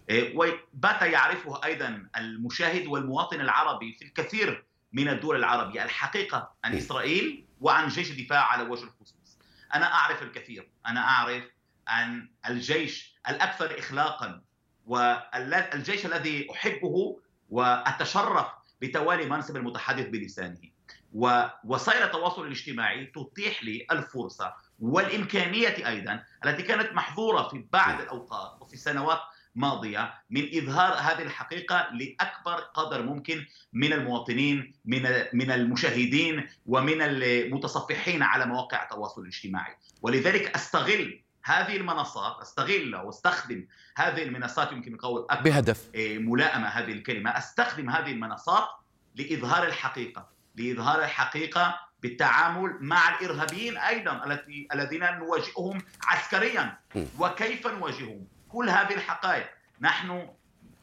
إيه، 0.09 0.37
وبات 0.37 1.01
يعرفها 1.01 1.65
أيضا 1.65 2.07
المشاهد 2.17 2.87
والمواطن 2.87 3.41
العربي 3.41 3.93
في 3.93 4.05
الكثير 4.05 4.65
من 4.93 5.09
الدول 5.09 5.35
العربية 5.35 5.83
الحقيقة 5.83 6.51
عن 6.63 6.73
إسرائيل 6.73 7.45
وعن 7.61 7.87
جيش 7.87 8.11
الدفاع 8.11 8.51
على 8.51 8.63
وجه 8.63 8.83
الخصوص. 8.83 9.39
أنا 9.75 9.93
أعرف 9.93 10.23
الكثير. 10.23 10.71
أنا 10.87 10.99
أعرف 10.99 11.43
عن 11.87 12.29
الجيش 12.49 13.15
الأكثر 13.29 13.79
اخلاقا 13.79 14.41
والجيش 14.85 16.05
الذي 16.05 16.47
أحبه 16.51 17.19
وأتشرف 17.49 18.47
بتوالي 18.81 19.25
منصب 19.25 19.55
المتحدث 19.55 20.07
بلسانه. 20.07 20.75
ووسائل 21.13 22.03
التواصل 22.03 22.45
الاجتماعي 22.45 23.05
تتيح 23.05 23.63
لي 23.63 23.85
الفرصة 23.91 24.53
والإمكانية 24.79 25.87
أيضا 25.89 26.23
التي 26.45 26.63
كانت 26.63 26.93
محظورة 26.93 27.47
في 27.47 27.65
بعض 27.73 28.01
الأوقات 28.01 28.61
وفي 28.61 28.77
سنوات 28.77 29.19
ماضية 29.55 30.13
من 30.29 30.49
إظهار 30.57 30.93
هذه 30.93 31.21
الحقيقة 31.21 31.89
لأكبر 31.93 32.53
قدر 32.53 33.03
ممكن 33.03 33.45
من 33.73 33.93
المواطنين 33.93 34.73
من 34.85 35.01
من 35.33 35.51
المشاهدين 35.51 36.47
ومن 36.65 37.01
المتصفحين 37.01 38.23
على 38.23 38.45
مواقع 38.45 38.83
التواصل 38.83 39.21
الاجتماعي. 39.21 39.75
ولذلك 40.01 40.55
أستغل 40.55 41.21
هذه 41.45 41.77
المنصات 41.77 42.41
أستغل 42.41 42.95
وأستخدم 42.95 43.67
هذه 43.97 44.23
المنصات 44.23 44.71
يمكن 44.71 44.93
القول 44.93 45.27
بهدف. 45.43 45.89
إيه، 45.95 46.19
ملائمة 46.19 46.67
هذه 46.67 46.91
الكلمة. 46.91 47.29
أستخدم 47.29 47.89
هذه 47.89 48.11
المنصات 48.11 48.67
لإظهار 49.15 49.67
الحقيقة 49.67 50.29
لإظهار 50.55 51.03
الحقيقة 51.03 51.79
بالتعامل 52.01 52.77
مع 52.81 53.15
الإرهابيين 53.15 53.77
أيضا 53.77 54.25
التي 54.25 54.67
الذين 54.73 55.17
نواجههم 55.17 55.81
عسكريا. 56.03 56.77
وكيف 57.19 57.67
نواجههم؟ 57.67 58.27
كل 58.49 58.69
هذه 58.69 58.93
الحقائق. 58.93 59.49
نحن 59.81 60.29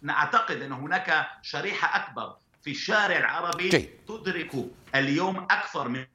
نعتقد 0.03 0.63
أن 0.63 0.73
هناك 0.73 1.27
شريحة 1.43 2.03
أكبر 2.03 2.37
في 2.63 2.71
الشارع 2.71 3.19
العربي 3.19 3.69
جي. 3.69 3.91
تدرك 4.09 4.53
اليوم 4.95 5.39
أكثر 5.39 5.89
من 5.89 6.07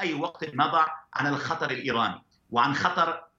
أي 0.00 0.14
وقت 0.14 0.54
مضى 0.54 0.86
عن 1.14 1.26
الخطر 1.26 1.70
الإيراني 1.70 2.22
وعن 2.50 2.74
خطر 2.74 3.29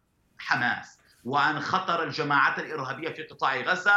حماس 0.41 0.97
وعن 1.25 1.59
خطر 1.59 2.03
الجماعات 2.03 2.59
الإرهابية 2.59 3.09
في 3.09 3.23
قطاع 3.23 3.61
غزة 3.61 3.93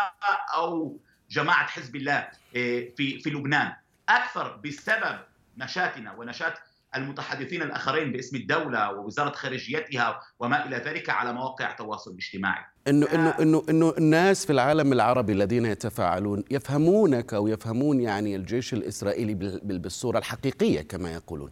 أو 0.55 0.99
جماعة 1.31 1.67
حزب 1.67 1.97
الله 1.97 2.29
إيه، 2.55 2.95
في 2.95 3.19
في 3.21 3.31
لبنان. 3.31 3.73
أكثر 4.09 4.57
بسبب 4.57 5.19
نشاتنا 5.59 6.13
ونشات 6.13 6.55
المتحدثين 6.97 7.63
الآخرين 7.63 8.13
باسم 8.13 8.37
الدولة 8.37 8.93
ووزارة 8.93 9.31
خارجيتها 9.33 10.21
وما 10.39 10.67
إلى 10.67 10.77
ذلك 10.77 11.11
على 11.11 11.33
مواقع 11.33 11.71
التواصل 11.71 12.11
الاجتماعي. 12.11 12.65
إنه 12.89 13.07
إنه 13.15 13.35
إنه 13.41 13.63
إنه 13.69 13.95
الناس 13.99 14.47
في 14.47 14.53
العالم 14.53 14.93
العربي 14.93 15.33
الذين 15.33 15.67
يتفاعلون 15.67 16.45
يفهمونك 16.51 17.35
أو 17.35 17.49
يفهمون 17.49 18.01
يعني 18.01 18.37
الجيش 18.37 18.75
الإسرائيلي 18.75 19.35
بالصورة 19.63 20.19
الحقيقية 20.19 20.81
كما 20.81 21.13
يقولون. 21.13 21.51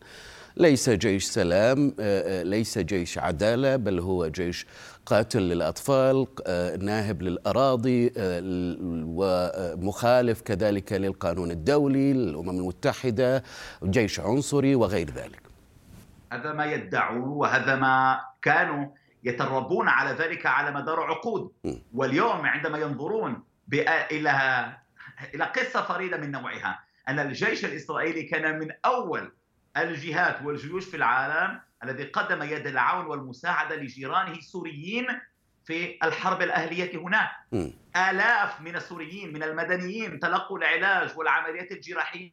ليس 0.56 0.90
جيش 0.90 1.24
سلام 1.24 1.94
آه، 2.00 2.40
آه، 2.40 2.42
ليس 2.42 2.78
جيش 2.78 3.18
عدالة 3.18 3.76
بل 3.76 4.00
هو 4.00 4.26
جيش 4.26 4.66
قاتل 5.06 5.42
للأطفال 5.42 6.26
آه، 6.46 6.76
ناهب 6.76 7.22
للأراضي 7.22 8.12
ومخالف 9.06 10.40
كذلك 10.40 10.92
للقانون 10.92 11.50
الدولي 11.50 12.12
للأمم 12.12 12.50
المتحدة 12.50 13.42
جيش 13.84 14.20
عنصري 14.20 14.74
وغير 14.74 15.10
ذلك. 15.10 15.42
هذا 16.32 16.52
ما 16.52 16.64
يدعون 16.64 17.28
وهذا 17.28 17.76
ما 17.76 18.20
كانوا 18.42 18.86
يتربون 19.24 19.88
على 19.88 20.24
ذلك 20.24 20.46
على 20.46 20.70
مدار 20.70 21.00
عقود. 21.00 21.52
واليوم 21.94 22.46
عندما 22.46 22.78
ينظرون 22.78 23.42
إلى 24.12 24.72
إلى 25.34 25.44
قصة 25.44 25.82
فريدة 25.82 26.16
من 26.16 26.30
نوعها 26.30 26.80
أن 27.08 27.18
الجيش 27.18 27.64
الإسرائيلي 27.64 28.22
كان 28.22 28.58
من 28.58 28.68
أول 28.84 29.32
الجهات 29.76 30.42
والجيوش 30.42 30.84
في 30.84 30.96
العالم 30.96 31.60
الذي 31.84 32.04
قدم 32.04 32.42
يد 32.42 32.66
العون 32.66 33.06
والمساعدة 33.06 33.76
لجيرانه 33.76 34.32
السوريين 34.32 35.06
في 35.64 35.98
الحرب 36.04 36.42
الأهلية 36.42 36.98
هناك. 36.98 37.30
م. 37.52 37.70
آلاف 37.96 38.60
من 38.60 38.76
السوريين 38.76 39.32
من 39.32 39.42
المدنيين 39.42 40.18
تلقوا 40.20 40.58
العلاج 40.58 41.18
والعمليات 41.18 41.72
الجراحية 41.72 42.32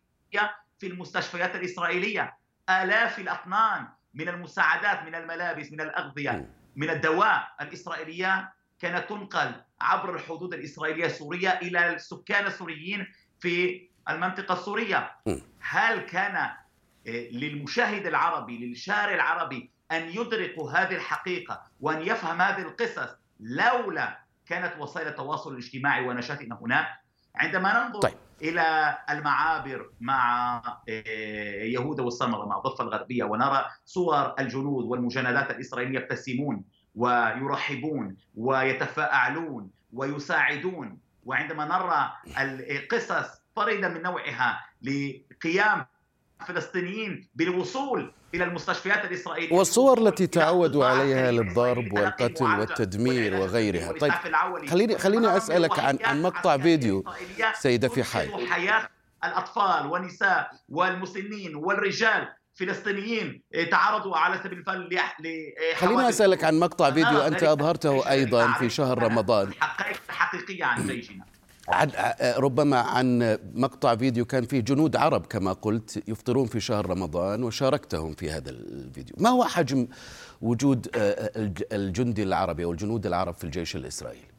في 0.79 0.87
المستشفيات 0.87 1.55
الإسرائيلية. 1.55 2.37
آلاف 2.69 3.19
الأطنان 3.19 3.87
من 4.13 4.29
المساعدات 4.29 5.03
من 5.03 5.15
الملابس 5.15 5.71
من 5.71 5.81
الأغذية 5.81 6.49
من 6.75 6.89
الدواء 6.89 7.47
الإسرائيلية 7.61 8.53
كانت 8.79 9.09
تنقل 9.09 9.51
عبر 9.81 10.15
الحدود 10.15 10.53
الإسرائيلية 10.53 11.05
السورية 11.05 11.49
إلى 11.49 11.93
السكان 11.93 12.45
السوريين 12.45 13.07
في 13.39 13.87
المنطقة 14.09 14.53
السورية. 14.53 15.11
هل 15.59 15.99
كان 15.99 16.49
للمشاهد 17.31 18.05
العربي 18.05 18.57
للشارع 18.57 19.15
العربي 19.15 19.69
أن 19.91 20.09
يدركوا 20.09 20.71
هذه 20.71 20.95
الحقيقة 20.95 21.61
وأن 21.81 22.01
يفهم 22.01 22.41
هذه 22.41 22.61
القصص 22.61 23.15
لولا 23.39 24.19
كانت 24.45 24.73
وسائل 24.79 25.07
التواصل 25.07 25.53
الاجتماعي 25.53 26.07
ونشاتنا 26.07 26.57
هناك 26.61 26.87
عندما 27.35 27.83
ننظر 27.83 27.99
طيب. 27.99 28.13
إلى 28.41 28.97
المعابر 29.09 29.89
مع 30.01 30.57
آه، 30.89 31.63
يهوذا 31.63 32.03
والسمرة 32.03 32.45
مع 32.45 32.57
الضفه 32.57 32.83
الغربية 32.83 33.23
ونرى 33.23 33.65
صور 33.85 34.33
الجنود 34.39 34.85
والمجندات 34.85 35.51
الإسرائيلية 35.51 35.99
يبتسمون 35.99 36.63
ويرحبون 36.95 38.17
ويتفاعلون 38.35 39.71
ويساعدون 39.93 40.99
وعندما 41.25 41.65
نرى 41.65 42.11
القصص 42.71 43.41
فريدة 43.55 43.89
من 43.89 44.01
نوعها 44.01 44.65
لقيام 44.81 45.85
فلسطينيين 46.47 47.29
بالوصول 47.35 48.13
إلى 48.33 48.43
المستشفيات 48.43 49.05
الإسرائيلية. 49.05 49.57
والصور 49.57 50.07
التي 50.07 50.27
تعودوا 50.27 50.85
عليها 50.85 51.31
للضرب 51.31 51.93
والقتل 51.93 52.59
والتدمير 52.59 53.33
وغيرها. 53.33 53.91
طيب 53.91 54.13
خليني 54.69 54.97
خليني 54.97 55.37
أسألك 55.37 55.79
عن 55.79 55.99
عن 56.03 56.21
مقطع 56.21 56.57
فيديو 56.57 57.03
سيدة 57.53 57.87
في 57.87 58.03
حي 58.03 58.47
حياة 58.47 58.89
الأطفال 59.23 59.87
والنساء 59.87 60.51
والمسنين 60.69 61.55
والرجال. 61.55 62.27
فلسطينيين 62.53 63.43
تعرضوا 63.71 64.17
على 64.17 64.37
سبيل 64.43 64.53
المثال 64.53 64.89
خليني 65.75 66.09
أسألك 66.09 66.43
عن 66.43 66.59
مقطع 66.59 66.91
فيديو 66.91 67.19
أنت 67.19 67.43
أظهرته 67.43 68.09
أيضا 68.09 68.53
في 68.53 68.69
شهر 68.69 69.03
رمضان. 69.03 69.51
حقيقية 70.09 70.65
عن 70.65 70.87
جيشنا 70.87 71.25
عن 71.71 71.91
ربما 72.37 72.79
عن 72.79 73.37
مقطع 73.53 73.95
فيديو 73.95 74.25
كان 74.25 74.45
فيه 74.45 74.59
جنود 74.59 74.95
عرب 74.95 75.25
كما 75.25 75.53
قلت 75.53 76.03
يفطرون 76.07 76.47
في 76.47 76.59
شهر 76.59 76.89
رمضان 76.89 77.43
وشاركتهم 77.43 78.13
في 78.13 78.31
هذا 78.31 78.49
الفيديو. 78.49 79.15
ما 79.19 79.29
هو 79.29 79.43
حجم 79.43 79.87
وجود 80.41 80.87
الجندي 81.71 82.23
العربي 82.23 82.63
أو 82.63 82.71
الجنود 82.71 83.05
العرب 83.05 83.33
في 83.33 83.43
الجيش 83.43 83.75
الإسرائيلي؟ 83.75 84.29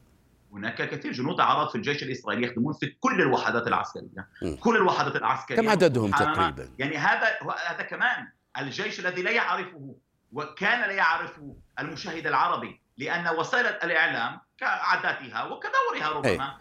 هناك 0.53 0.89
كثير 0.89 1.11
جنود 1.11 1.39
عرب 1.39 1.69
في 1.69 1.75
الجيش 1.75 2.03
الإسرائيلي 2.03 2.47
يخدمون 2.47 2.73
في 2.73 2.95
كل 2.99 3.21
الوحدات 3.21 3.67
العسكرية. 3.67 4.27
م. 4.41 4.55
كل 4.55 4.75
الوحدات 4.75 5.15
العسكرية. 5.15 5.61
كم 5.61 5.69
عددهم 5.69 6.11
تقريبا؟ 6.11 6.69
يعني 6.79 6.97
هذا 6.97 7.27
هذا 7.67 7.83
كمان 7.83 8.27
الجيش 8.57 8.99
الذي 8.99 9.21
لا 9.21 9.31
يعرفه 9.31 9.95
وكان 10.33 10.79
لا 10.79 10.91
يعرفه 10.91 11.55
المشاهد 11.79 12.27
العربي 12.27 12.81
لأن 12.97 13.35
وسائل 13.37 13.65
الإعلام 13.65 14.39
كعاداتها 14.57 15.43
وكدورها 15.43 16.09
ربما 16.09 16.57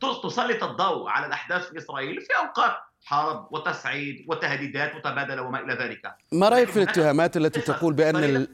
تسلط 0.00 0.62
الضوء 0.64 1.08
على 1.08 1.26
الأحداث 1.26 1.68
في 1.68 1.78
إسرائيل 1.78 2.20
في 2.20 2.32
أوقات 2.38 2.76
حرب 3.04 3.48
وتصعيد 3.50 4.24
وتهديدات 4.28 4.94
متبادله 4.94 5.42
وما 5.42 5.60
إلى 5.60 5.74
ذلك. 5.74 6.14
ما 6.32 6.48
رأيك 6.48 6.68
في 6.68 6.76
الاتهامات 6.76 7.36
التي 7.36 7.60
تقول 7.60 7.94
بأن 7.94 8.16
ال... 8.16 8.48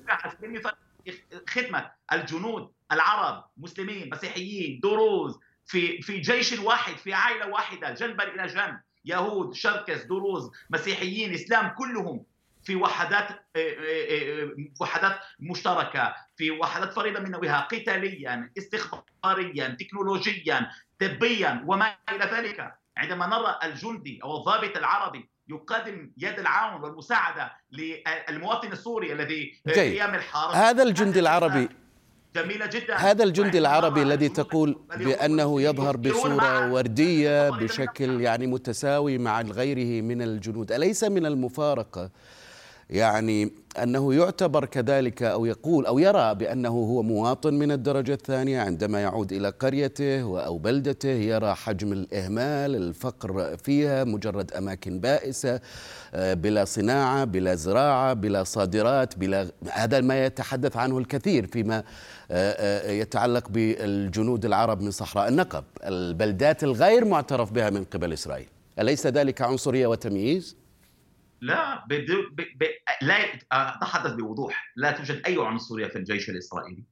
خدمة 1.48 1.90
الجنود 2.12 2.72
العرب 2.92 3.44
مسلمين 3.56 4.10
مسيحيين 4.12 4.80
دروز 4.82 5.38
في 5.66 6.02
في 6.02 6.18
جيش 6.18 6.58
واحد 6.58 6.96
في 6.96 7.14
عائلة 7.14 7.48
واحدة 7.48 7.90
جنبا 7.90 8.24
إلى 8.24 8.46
جنب 8.46 8.80
يهود 9.04 9.54
شركس 9.54 10.02
دروز 10.02 10.50
مسيحيين 10.70 11.34
إسلام 11.34 11.68
كلهم 11.68 12.24
في 12.68 12.76
وحدات 12.76 13.28
آه، 13.30 13.58
آه، 13.58 14.42
آه، 14.42 14.50
وحدات 14.80 15.16
مشتركة 15.40 16.14
في 16.36 16.50
وحدات 16.50 16.92
فريدة 16.92 17.20
من 17.20 17.30
نوعها 17.30 17.60
قتاليا 17.60 18.50
استخباريا 18.58 19.76
تكنولوجيا 19.80 20.70
طبيا 21.00 21.64
وما 21.66 21.94
إلى 22.10 22.24
ذلك. 22.24 22.74
عندما 22.96 23.26
نرى 23.26 23.58
الجندي 23.64 24.20
أو 24.24 24.36
الضابط 24.36 24.76
العربي 24.76 25.30
يقدم 25.48 26.12
يد 26.16 26.38
العون 26.38 26.82
والمساعدة 26.82 27.52
للمواطن 27.72 28.72
السوري 28.72 29.12
الذي 29.12 29.60
في 29.64 29.80
أيام 29.80 30.14
الحرب. 30.14 30.54
هذا 30.54 30.82
الجندي 30.82 31.20
العربي 31.20 31.68
جميلة 32.36 32.66
جدا. 32.66 32.96
هذا 32.96 33.24
الجندي 33.24 33.58
العربي 33.58 34.02
الذي 34.02 34.28
تقول 34.28 34.80
بأنه 34.96 35.62
يظهر 35.62 35.96
بصورة 35.96 36.72
وردية 36.72 37.50
بشكل 37.50 38.20
يعني 38.20 38.46
متساوي 38.46 39.18
مع 39.18 39.40
غيره 39.40 40.02
من 40.02 40.22
الجنود. 40.22 40.72
أليس 40.72 41.04
من 41.04 41.26
المفارقة 41.26 42.10
يعني 42.90 43.50
أنه 43.82 44.14
يعتبر 44.14 44.64
كذلك 44.64 45.22
أو 45.22 45.46
يقول 45.46 45.86
أو 45.86 45.98
يرى 45.98 46.34
بأنه 46.34 46.68
هو 46.68 47.02
مواطن 47.02 47.54
من 47.54 47.72
الدرجة 47.72 48.12
الثانية 48.12 48.60
عندما 48.60 49.02
يعود 49.02 49.32
إلى 49.32 49.48
قريته 49.48 50.40
أو 50.44 50.58
بلدته 50.58 51.08
يرى 51.08 51.54
حجم 51.54 51.92
الإهمال 51.92 52.76
الفقر 52.76 53.56
فيها 53.56 54.04
مجرد 54.04 54.52
أماكن 54.52 55.00
بائسة 55.00 55.60
آه، 56.14 56.34
بلا 56.34 56.64
صناعة 56.64 57.24
بلا 57.24 57.54
زراعة 57.54 58.14
بلا 58.14 58.44
صادرات 58.44 59.18
بلا 59.18 59.48
هذا 59.72 60.00
ما 60.00 60.26
يتحدث 60.26 60.76
عنه 60.76 60.98
الكثير 60.98 61.46
فيما 61.46 61.78
آه، 61.78 61.82
آه، 62.30 62.90
يتعلق 62.90 63.48
بالجنود 63.48 64.44
العرب 64.44 64.80
من 64.80 64.90
صحراء 64.90 65.28
النقب 65.28 65.64
البلدات 65.84 66.64
الغير 66.64 67.04
معترف 67.04 67.52
بها 67.52 67.70
من 67.70 67.84
قبل 67.84 68.12
إسرائيل. 68.12 68.48
أليس 68.78 69.06
ذلك 69.06 69.42
عنصرية 69.42 69.86
وتمييز؟ 69.86 70.56
لا 71.40 71.84
بدو 71.86 72.22
ب... 72.32 72.40
ب... 72.40 72.64
لا 73.02 73.34
أتحدث 73.52 74.12
بوضوح. 74.12 74.72
لا 74.76 74.90
توجد 74.90 75.22
أي 75.26 75.36
عنصرية 75.38 75.86
في 75.86 75.98
الجيش 75.98 76.30
الإسرائيلي. 76.30 76.84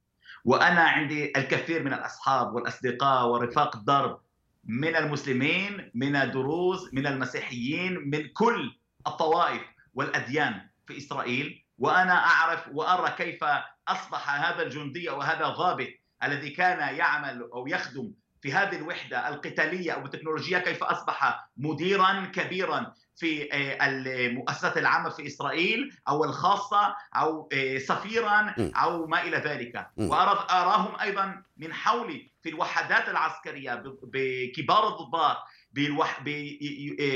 وأنا 0.45 0.81
عندي 0.81 1.33
الكثير 1.37 1.83
من 1.83 1.93
الأصحاب 1.93 2.55
والأصدقاء 2.55 3.27
ورفاق 3.27 3.75
الدرب 3.75 4.21
من 4.65 4.95
المسلمين 4.95 5.91
من 5.93 6.15
الدروز 6.15 6.89
من 6.93 7.07
المسيحيين 7.07 8.09
من 8.09 8.27
كل 8.27 8.77
الطوائف 9.07 9.61
والأديان 9.93 10.69
في 10.87 10.97
إسرائيل. 10.97 11.63
وأنا 11.77 12.13
أعرف 12.13 12.67
وأرى 12.73 13.13
كيف 13.17 13.43
أصبح 13.87 14.29
هذا 14.29 14.63
الجندي 14.63 15.09
أو 15.09 15.21
هذا 15.21 15.47
الضابط 15.47 15.87
الذي 16.23 16.49
كان 16.49 16.95
يعمل 16.95 17.41
أو 17.41 17.67
يخدم 17.67 18.13
في 18.41 18.53
هذه 18.53 18.75
الوحدة 18.75 19.27
القتالية 19.29 19.91
أو 19.91 20.05
التكنولوجية 20.05 20.57
كيف 20.57 20.83
أصبح 20.83 21.47
مديرا 21.57 22.25
كبيرا 22.25 22.93
في 23.15 23.53
آه، 23.53 23.77
المؤسسات 23.87 24.77
العامة 24.77 25.09
في 25.09 25.27
إسرائيل 25.27 25.97
أو 26.07 26.23
الخاصة 26.23 26.95
أو 27.15 27.49
آه، 27.53 27.77
سفيرا 27.77 28.55
أو 28.59 29.07
ما 29.07 29.23
إلى 29.23 29.37
ذلك. 29.37 29.87
وأراهم 29.97 30.99
أيضا 30.99 31.43
من 31.57 31.73
حولي 31.73 32.31
في 32.43 32.49
الوحدات 32.49 33.09
العسكرية 33.09 33.83
بكبار 34.03 34.87
الضباط 34.87 35.37
آه، 35.77 36.23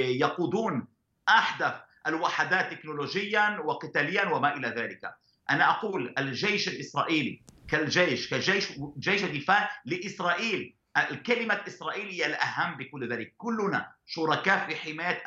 يقودون 0.08 0.88
أحدث 1.30 1.74
الوحدات 2.08 2.74
تكنولوجيا 2.74 3.60
وقتاليا 3.66 4.30
وما 4.30 4.56
إلى 4.56 4.68
ذلك. 4.68 5.02
أنا 5.50 5.70
أقول 5.70 6.14
الجيش 6.18 6.68
الإسرائيلي 6.68 7.42
كالجيش 7.68 8.34
كجيش 8.34 8.72
جيش 8.98 9.22
دفاع 9.24 9.70
لإسرائيل 9.86 10.76
الكلمة 10.98 11.62
إسرائيل 11.68 12.08
هي 12.08 12.26
الأهم 12.26 12.78
بكل 12.78 13.14
ذلك. 13.14 13.34
كلنا 13.38 13.92
شركاء 14.06 14.68
في 14.68 14.76
حماية 14.76 15.24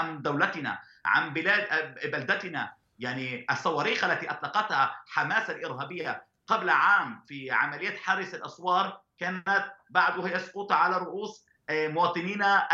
أمن 0.00 0.22
دولتنا 0.22 0.78
عن 1.04 1.32
بلاد 1.32 1.94
بلدتنا. 2.04 2.72
يعني 2.98 3.46
الصواريخ 3.50 4.04
التي 4.04 4.30
أطلقتها 4.30 4.96
حماس 5.08 5.50
الإرهابية 5.50 6.24
قبل 6.46 6.70
عام 6.70 7.24
في 7.28 7.50
عملية 7.50 7.96
حارس 7.96 8.34
الأسوار 8.34 9.00
كانت 9.18 9.72
بعدها 9.90 10.36
يسقط 10.36 10.72
على 10.72 10.98
رؤوس 10.98 11.46
آه، 11.70 11.88
مواطنينا 11.88 12.68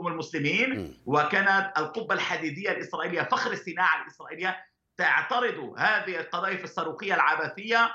المسلمين. 0.00 1.00
وكانت 1.06 1.72
القبة 1.78 2.14
الحديدية 2.14 2.70
الإسرائيلية 2.70 3.22
فخر 3.22 3.52
الصناعة 3.52 4.02
الإسرائيلية 4.02 4.64
تعترض 4.96 5.74
هذه 5.78 6.20
القذائف 6.20 6.64
الصاروخية 6.64 7.14
العبثية 7.14 7.90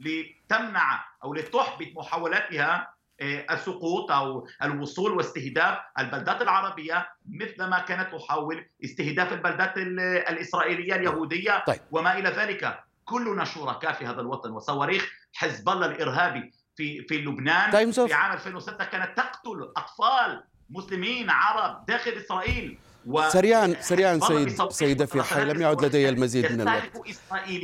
لتمنع 0.00 1.04
أو 1.24 1.34
لتحبط 1.34 1.86
محاولاتها 1.96 2.94
آه، 3.22 3.46
السقوط 3.54 4.10
أو 4.12 4.46
الوصول 4.62 5.12
واستهداف 5.12 5.78
البلدات 5.98 6.42
العربية 6.42 7.08
مثلما 7.30 7.78
كانت 7.78 8.14
تحاول 8.14 8.66
استهداف 8.84 9.32
البلدات 9.32 9.72
الإسرائيلية 9.76 10.94
اليهودية 10.94 11.64
طيب. 11.66 11.80
وما 11.90 12.18
إلى 12.18 12.28
ذلك 12.28 12.80
كلنا 13.04 13.44
شركاء 13.44 13.92
في 13.92 14.06
هذا 14.06 14.20
الوطن 14.20 14.50
وصواريخ 14.50 15.10
حزب 15.34 15.68
الله 15.68 15.86
الإرهابي 15.86 16.52
في 16.76 17.02
في 17.08 17.18
لبنان 17.18 17.70
of- 17.70 18.06
في 18.06 18.14
عام 18.14 18.32
2006 18.32 18.84
كانت 18.84 19.16
تقتل 19.16 19.72
أطفال 19.76 20.44
مسلمين 20.70 21.30
عرب 21.30 21.86
داخل 21.86 22.10
إسرائيل 22.10 22.78
و- 23.06 23.28
سريعا 23.28 23.74
سريعا 23.80 24.18
سيد 24.18 24.68
سيدة 24.70 25.06
في 25.06 25.22
حي 25.22 25.44
لم 25.44 25.60
يعد 25.62 25.84
لدي 25.84 26.08
المزيد 26.08 26.52
من 26.52 26.60
الوقت 26.60 26.96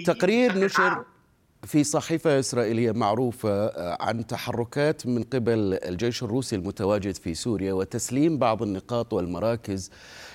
تقرير 0.07 0.59
نشر. 0.59 1.05
في 1.67 1.85
صحيفة 1.85 2.39
إسرائيلية 2.39 2.93
معروفة 2.93 3.67
آه، 3.67 3.97
عن 4.01 4.27
تحركات 4.27 5.07
من 5.07 5.23
قبل 5.23 5.79
الجيش 5.85 6.23
الروسي 6.23 6.57
المتواجد 6.57 7.15
في 7.15 7.35
سوريا 7.35 7.73
وتسليم 7.73 8.39
بعض 8.39 8.63
النقاط 8.63 9.13
والمراكز 9.13 9.91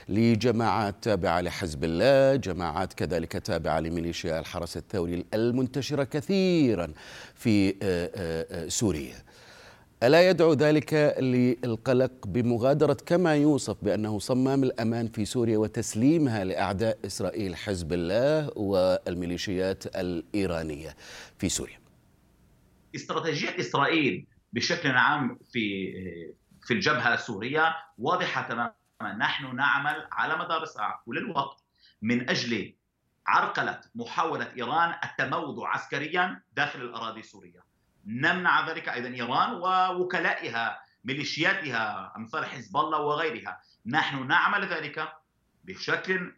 لجماعات 0.10 0.96
تابعة 1.02 1.42
لحزب 1.42 1.84
الله 1.84 2.36
جماعات 2.36 2.94
كذلك 2.94 3.32
تابعة 3.32 3.80
لميليشيا 3.80 4.40
الحرس 4.40 4.78
الثوري 4.78 5.26
المنتشرة 5.34 6.04
كثيرا 6.04 6.94
في 7.36 7.70
آه، 7.70 8.10
آه، 8.16 8.68
سوريا. 8.68 9.16
ألا 10.04 10.30
يدعو 10.30 10.54
ذلك 10.54 10.94
للقلق 11.20 12.28
بمغادرة 12.28 12.98
كما 13.06 13.36
يوصف 13.36 13.84
بأنه 13.84 14.20
صمام 14.20 14.64
الأمان 14.64 15.08
في 15.08 15.26
سوريا 15.26 15.58
وتسليمها 15.58 16.44
لأعداء 16.44 16.98
إسرائيل 17.06 17.56
حزب 17.56 17.94
الله 17.94 18.52
والميليشيات 18.56 19.96
الإيرانية 19.96 20.96
في 21.40 21.50
سوريا 21.50 21.80
استراتيجية 22.96 23.60
إسرائيل 23.60 24.28
بشكل 24.54 24.92
عام 24.92 25.40
في 25.52 25.94
في 26.62 26.74
الجبهة 26.74 27.14
السورية 27.14 27.76
واضحة 27.98 28.50
تماما 28.50 29.18
نحن 29.18 29.56
نعمل 29.56 30.08
على 30.12 30.36
مدار 30.36 30.64
الساعة 30.64 31.02
كل 31.06 31.18
الوقت 31.18 31.64
من 32.02 32.30
أجل 32.30 32.74
عرقلة 33.28 33.82
محاولة 33.96 34.54
إيران 34.58 34.94
التموضع 35.04 35.68
عسكريا 35.68 36.42
داخل 36.54 36.82
الأراضي 36.82 37.20
السورية. 37.20 37.71
نمنع 38.06 38.70
ذلك 38.70 38.90
أيضا 38.90 39.10
إيران 39.10 39.52
ووكلائها 39.54 40.80
ميليشياتها 41.04 42.14
أمثال 42.18 42.46
حزب 42.46 42.78
الله 42.78 43.00
وغيرها. 43.00 43.62
نحن 43.86 44.28
نعمل 44.28 44.68
ذلك 44.68 45.14
بشكل 45.64 46.34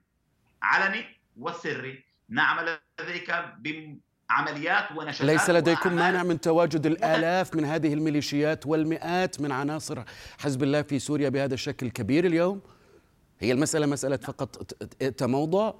علني 0.62 1.06
وسري، 1.38 2.06
نعمل 2.30 2.80
ذلك 3.02 3.56
بعمليات 3.60 4.91
ونشاطات 4.91 5.21
ليس 5.21 5.49
لديكم 5.49 5.93
مانع 5.93 6.23
من 6.23 6.41
تواجد 6.41 6.86
الآلاف 6.86 7.56
من 7.56 7.65
هذه 7.65 7.93
الميليشيات 7.93 8.67
والمئات 8.67 9.41
من 9.41 9.52
عناصر 9.52 10.04
حزب 10.39 10.63
الله 10.63 10.82
في 10.82 10.99
سوريا 10.99 11.30
بهذا 11.30 11.54
الشكل 11.54 11.86
الكبير 11.86 12.26
اليوم؟ 12.26 12.62
هي 13.39 13.52
المسألة 13.52 13.86
مسألة 13.86 14.17
فقط 14.17 14.56
تموضع؟ 15.17 15.73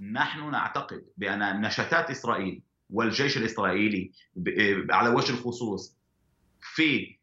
نحن 0.00 0.50
نعتقد 0.50 1.04
بأن 1.16 1.60
نشاتات 1.60 2.10
إسرائيل 2.10 2.62
والجيش 2.90 3.36
الإسرائيلي 3.36 4.12
ب- 4.36 4.86
على 4.92 5.08
وجه 5.08 5.32
الخصوص 5.32 5.96
في 6.60 7.18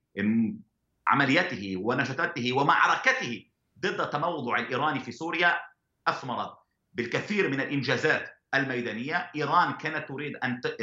عملياته 1.08 1.78
ونشاطاته 1.78 2.54
ومعركته 2.54 3.46
ضد 3.80 4.02
التموضع 4.02 4.56
الإيراني 4.60 5.00
في 5.00 5.12
سوريا 5.12 5.56
أثمرت 6.08 6.52
بالكثير 6.94 7.50
من 7.50 7.62
الإنجازات 7.62 8.30
الميدانية، 8.54 9.32
إيران 9.36 9.74
كانت 9.74 10.08
تريد 10.10 10.36
أن 10.36 10.62
ت- 10.62 10.78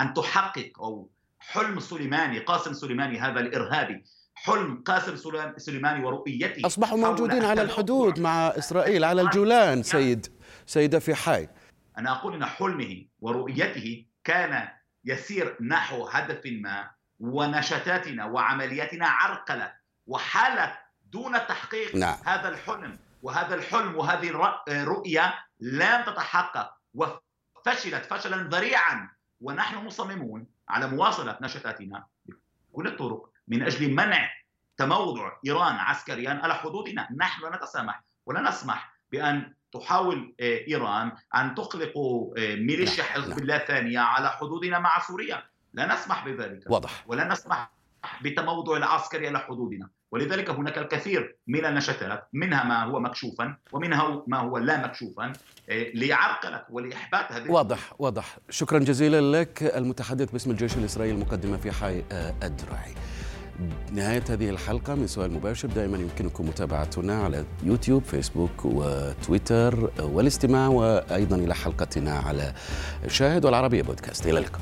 أن 0.00 0.14
تحقق 0.14 0.72
أو 0.80 1.10
حلم 1.38 1.80
سليماني 1.80 2.38
قاسم 2.38 2.72
سليماني 2.72 3.18
هذا 3.18 3.40
الإرهابي 3.40 4.04
حلم 4.34 4.82
قاسم 4.86 5.16
سليم- 5.16 5.54
سليماني 5.56 6.04
ورؤيته 6.04 6.66
أصبحوا 6.66 6.98
حول 6.98 7.10
موجودين 7.10 7.44
على 7.44 7.62
الحدود 7.62 8.20
مع 8.20 8.46
إسرائيل 8.48 9.04
على 9.04 9.22
الجولان 9.22 9.82
سيد 9.82 10.26
سيدة 10.66 10.98
في 10.98 11.14
حي 11.14 11.48
أنا 11.98 12.12
أقول 12.12 12.34
أن 12.34 12.44
حلمه 12.44 13.04
ورؤيته 13.20 14.04
كان 14.28 14.68
يسير 15.04 15.56
نحو 15.60 16.04
هدف 16.08 16.40
ما 16.46 16.90
ونشاتاتنا 17.20 18.24
وعملياتنا 18.24 19.06
عرقلت 19.08 19.72
وحالت 20.06 20.74
دون 21.12 21.32
تحقيق 21.32 21.96
نعم. 21.96 22.16
هذا 22.26 22.48
الحلم. 22.48 22.98
وهذا 23.22 23.54
الحلم 23.54 23.96
وهذه 23.96 24.28
الر- 24.28 24.62
الرؤية 24.68 25.34
لم 25.60 26.02
تتحقق 26.02 26.74
وفشلت 26.94 28.04
فشلا 28.04 28.36
ذريعا. 28.36 29.08
ونحن 29.40 29.76
مصممون 29.76 30.46
على 30.68 30.86
مواصلة 30.86 31.38
نشاتاتنا 31.40 32.06
بكل 32.72 32.86
الطرق 32.86 33.30
من 33.48 33.62
أجل 33.62 33.94
منع 33.94 34.30
تموضع 34.76 35.32
إيران 35.46 35.74
عسكريا 35.76 36.40
على 36.42 36.54
حدودنا. 36.54 37.08
نحن 37.16 37.42
لا 37.42 37.56
نتسامح 37.56 38.02
ولا 38.26 38.40
نسمح 38.40 38.92
بأن 39.12 39.54
تحاول 39.72 40.34
آه، 40.40 40.60
إيران 40.68 41.12
أن 41.36 41.54
تطلق 41.54 41.92
آه، 41.98 42.54
ميليشيا 42.54 43.04
حزب. 43.04 43.38
الله 43.38 43.58
ثانية 43.58 43.98
على 43.98 44.30
حدودنا 44.30 44.78
مع 44.78 45.00
سوريا، 45.00 45.42
لا 45.74 45.94
نسمح 45.94 46.26
بذلك. 46.26 46.62
واضح. 46.66 47.04
ولا 47.06 47.28
نسمح 47.28 47.70
بتموضع 48.22 48.76
العسكري 48.76 49.28
على 49.28 49.38
حدودنا، 49.38 49.88
ولذلك 50.10 50.50
هناك 50.50 50.78
الكثير 50.78 51.36
من 51.46 51.64
النشاطات 51.64 52.28
منها 52.32 52.64
ما 52.64 52.84
هو 52.84 53.00
مكشوفا 53.00 53.56
ومنها 53.72 54.22
ما 54.26 54.38
هو 54.38 54.58
لا 54.58 54.86
مكشوفا 54.86 55.32
آه، 55.70 55.86
لعرقله 55.94 56.64
ولاحباط 56.70 57.32
هذه 57.32 57.50
واضح 57.50 57.92
واضح. 57.98 58.38
شكرا 58.50 58.78
جزيلا 58.78 59.40
لك 59.40 59.62
المتحدث 59.62 60.30
باسم 60.30 60.50
الجيش 60.50 60.76
الإسرائيلي 60.76 61.14
المقدمة 61.14 61.56
في 61.56 61.72
حي 61.72 62.04
الدرعي 62.42 62.94
نهاية 63.92 64.24
هذه 64.30 64.50
الحلقة 64.50 64.94
من 64.94 65.06
سؤال 65.06 65.32
مباشر 65.32 65.68
دائما 65.68 65.98
يمكنكم 65.98 66.46
متابعتنا 66.46 67.22
على 67.22 67.44
يوتيوب 67.62 68.04
فيسبوك 68.04 68.64
وتويتر 68.64 69.90
والاستماع 70.00 70.68
وأيضا 70.68 71.36
إلى 71.36 71.54
حلقتنا 71.54 72.18
على 72.18 72.52
شاهد 73.08 73.44
والعربية 73.44 73.82
بودكاست. 73.82 74.26
إلى 74.26 74.38
اللقاء. 74.38 74.60